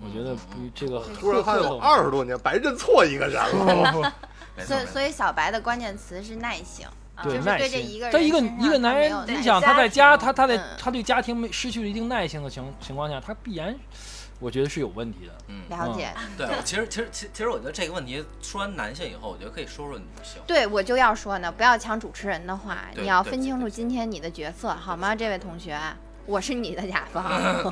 [0.00, 4.14] 我觉得不这个突然发现我二十多年白认错一个人了。
[4.64, 6.86] 所以所以小白的关键词是耐性，
[7.24, 13.74] 就是耐对这心一个人在一个一个男人，你想他在家，他他在嗯他对家庭没失去了一定耐性的情情况下，他必然
[14.38, 15.32] 我觉得是有问题的。
[15.48, 16.14] 嗯，了解。
[16.38, 20.40] 对，其实其实其其实我觉得这个问题说完男性以后，我觉得可以说说女性。
[20.46, 25.76] 对，我就要说呢，不要抢主持人的话，你要分清楚今天你的角色，好吗，这位同学？
[26.28, 27.24] 我是你的甲方。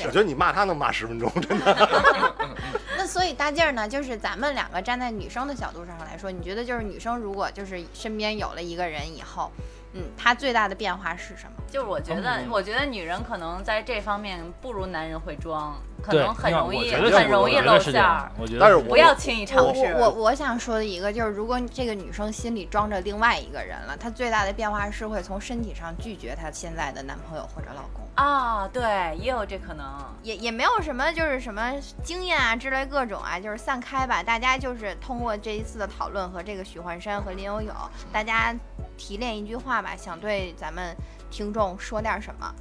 [0.00, 1.88] 我觉得你骂他能骂十分钟，真的。
[2.96, 9.52] 那所以大劲儿呢，就是咱们两个站在女生的角度上来说，你觉得就是女生如果就是身边有了一个人以后，
[9.92, 11.52] 嗯，她最大的变化是什么？
[11.70, 18.30] 就是我觉得，嗯我觉得女人可能在这方面不如男人会装，可，能很容易很容易露馅儿。
[18.38, 19.94] 我觉得但是我不要轻易尝试。
[19.98, 28.06] 我我我想说的一个就是，如果这个女生心里装着另外一个人了，她最大的变化是会从身体上拒绝她现在的男朋友或者老公。
[28.14, 29.86] 啊，对，也有这可能。
[30.22, 31.72] 也也没有什么，就是什么
[32.02, 34.22] 经验啊之类各种啊，就是散开吧。
[34.22, 37.72] 大家就是通过这一次的讨论和这个许幻山和林有有，
[38.12, 38.54] 大家
[38.98, 40.94] 提炼一句话吧，想对咱们
[41.30, 42.54] 听众说点什么。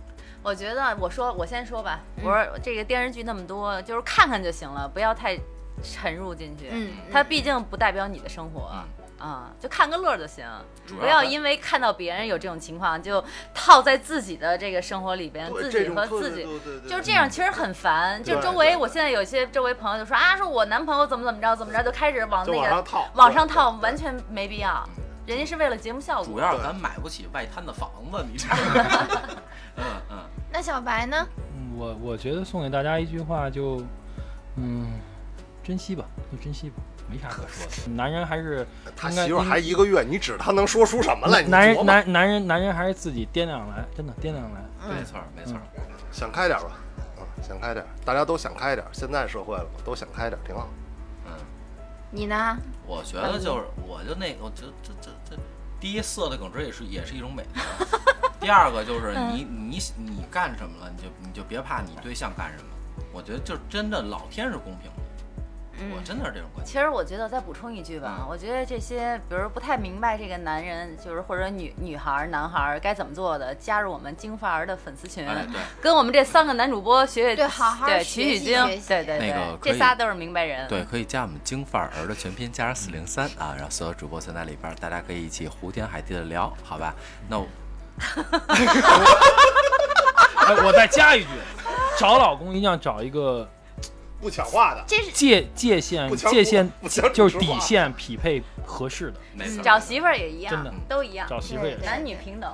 [0.44, 5.38] 我觉得，我说我先说吧，嗯我说这个电视剧那么多，就是看看就行了，不要太
[5.84, 6.68] 沉入进去。
[6.72, 8.72] 嗯，它毕竟不代表你的生活。
[9.20, 10.46] 啊、就看个乐儿就行，
[11.00, 13.22] 不要因为看到别人有这种情况，就
[13.52, 16.44] 套在自己的这个生活里边，自己和自己，
[16.88, 18.24] 就是这样，其实很烦。
[18.24, 24.88] 就周围，我现在有些周围朋友就说啊，说我男朋友怎么怎么着，怎么着，就开始往那个往上套，往上套，对对完全没必要。
[25.28, 26.26] 人家是为了节目效果。
[26.26, 29.08] 主要是咱买不起外滩的房子，你知道吗？
[29.76, 30.18] 嗯嗯，
[30.52, 31.28] 那小白呢？
[31.54, 33.84] 嗯我我觉得送给大家一句话就，
[34.56, 34.88] 嗯，
[35.62, 37.92] 珍惜吧，就珍惜吧，没啥可说的。
[37.92, 38.66] 男人还是
[38.96, 41.44] 他媳妇还一个月，你指他能说出什么来？
[41.44, 44.62] 男人男男人男人还是自己掂量来，真的掂量来。
[44.88, 45.62] 没错儿没错儿。
[46.10, 46.72] 想开点吧，
[47.20, 48.88] 嗯，想开点，大家都想开点。
[48.94, 50.68] 现在社会了嘛，都想开点，挺好。
[52.12, 52.58] 嗯，你呢？
[52.86, 55.38] 我觉得就是，我就那个，我就这这这，
[55.80, 57.62] 第一色的耿直也是也是一种美德。
[58.40, 62.70] 第二个就是你你你干什么了，你就你就别怕你对象干什么。
[63.12, 65.04] 我觉得就真的老天是公平的，
[65.96, 66.66] 我真的是这种观点。
[66.66, 80.68] 其实我觉得再补充一句吧，我觉得这些比如不太明白这个男人，就是或者女女孩儿、男孩儿该怎么做的，加入我们京范儿的粉丝群，哎，对，跟我们这三个男主播学学，对好好对取取经对对对，那个这仨都是明白人。
[80.68, 86.94] 对，可以加我们京范儿的全拼加上四零三啊，然后所有主播存在里边儿，大家可以一起胡天海地的聊，好吧？
[87.30, 87.48] 那我
[90.48, 91.30] 哎，我再加一句，
[91.98, 93.50] 找老公一定要找一个
[94.20, 96.72] 不强化的，这是界界限界限
[97.14, 101.86] 就是底线匹配合适的，没错，找媳妇儿也一样真的，都一样，找媳妇儿也对是。
[101.86, 102.52] 男女平等。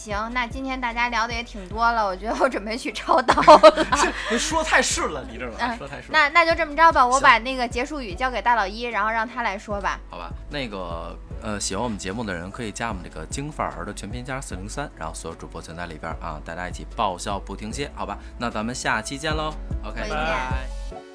[0.00, 0.30] 行。
[0.32, 3.34] 那今天大家聊的也挺多了，我觉得我准备去抄刀。
[4.30, 5.58] 您说太顺了，你知道吗？
[5.60, 6.12] 嗯说太顺了。
[6.12, 9.98] 那那就这么着吧，我把那个结束语交给大老一，然后让他来说吧。
[10.08, 18.18] 好吧，那个呃，喜欢我们节目的人可以加我们这个京范儿的全拼加上四零三，然后所有主播全在里边啊，大家一起爆笑不停歇，好吧？
[18.38, 19.52] 那咱们下期见喽
[19.84, 21.09] ，OK，拜拜。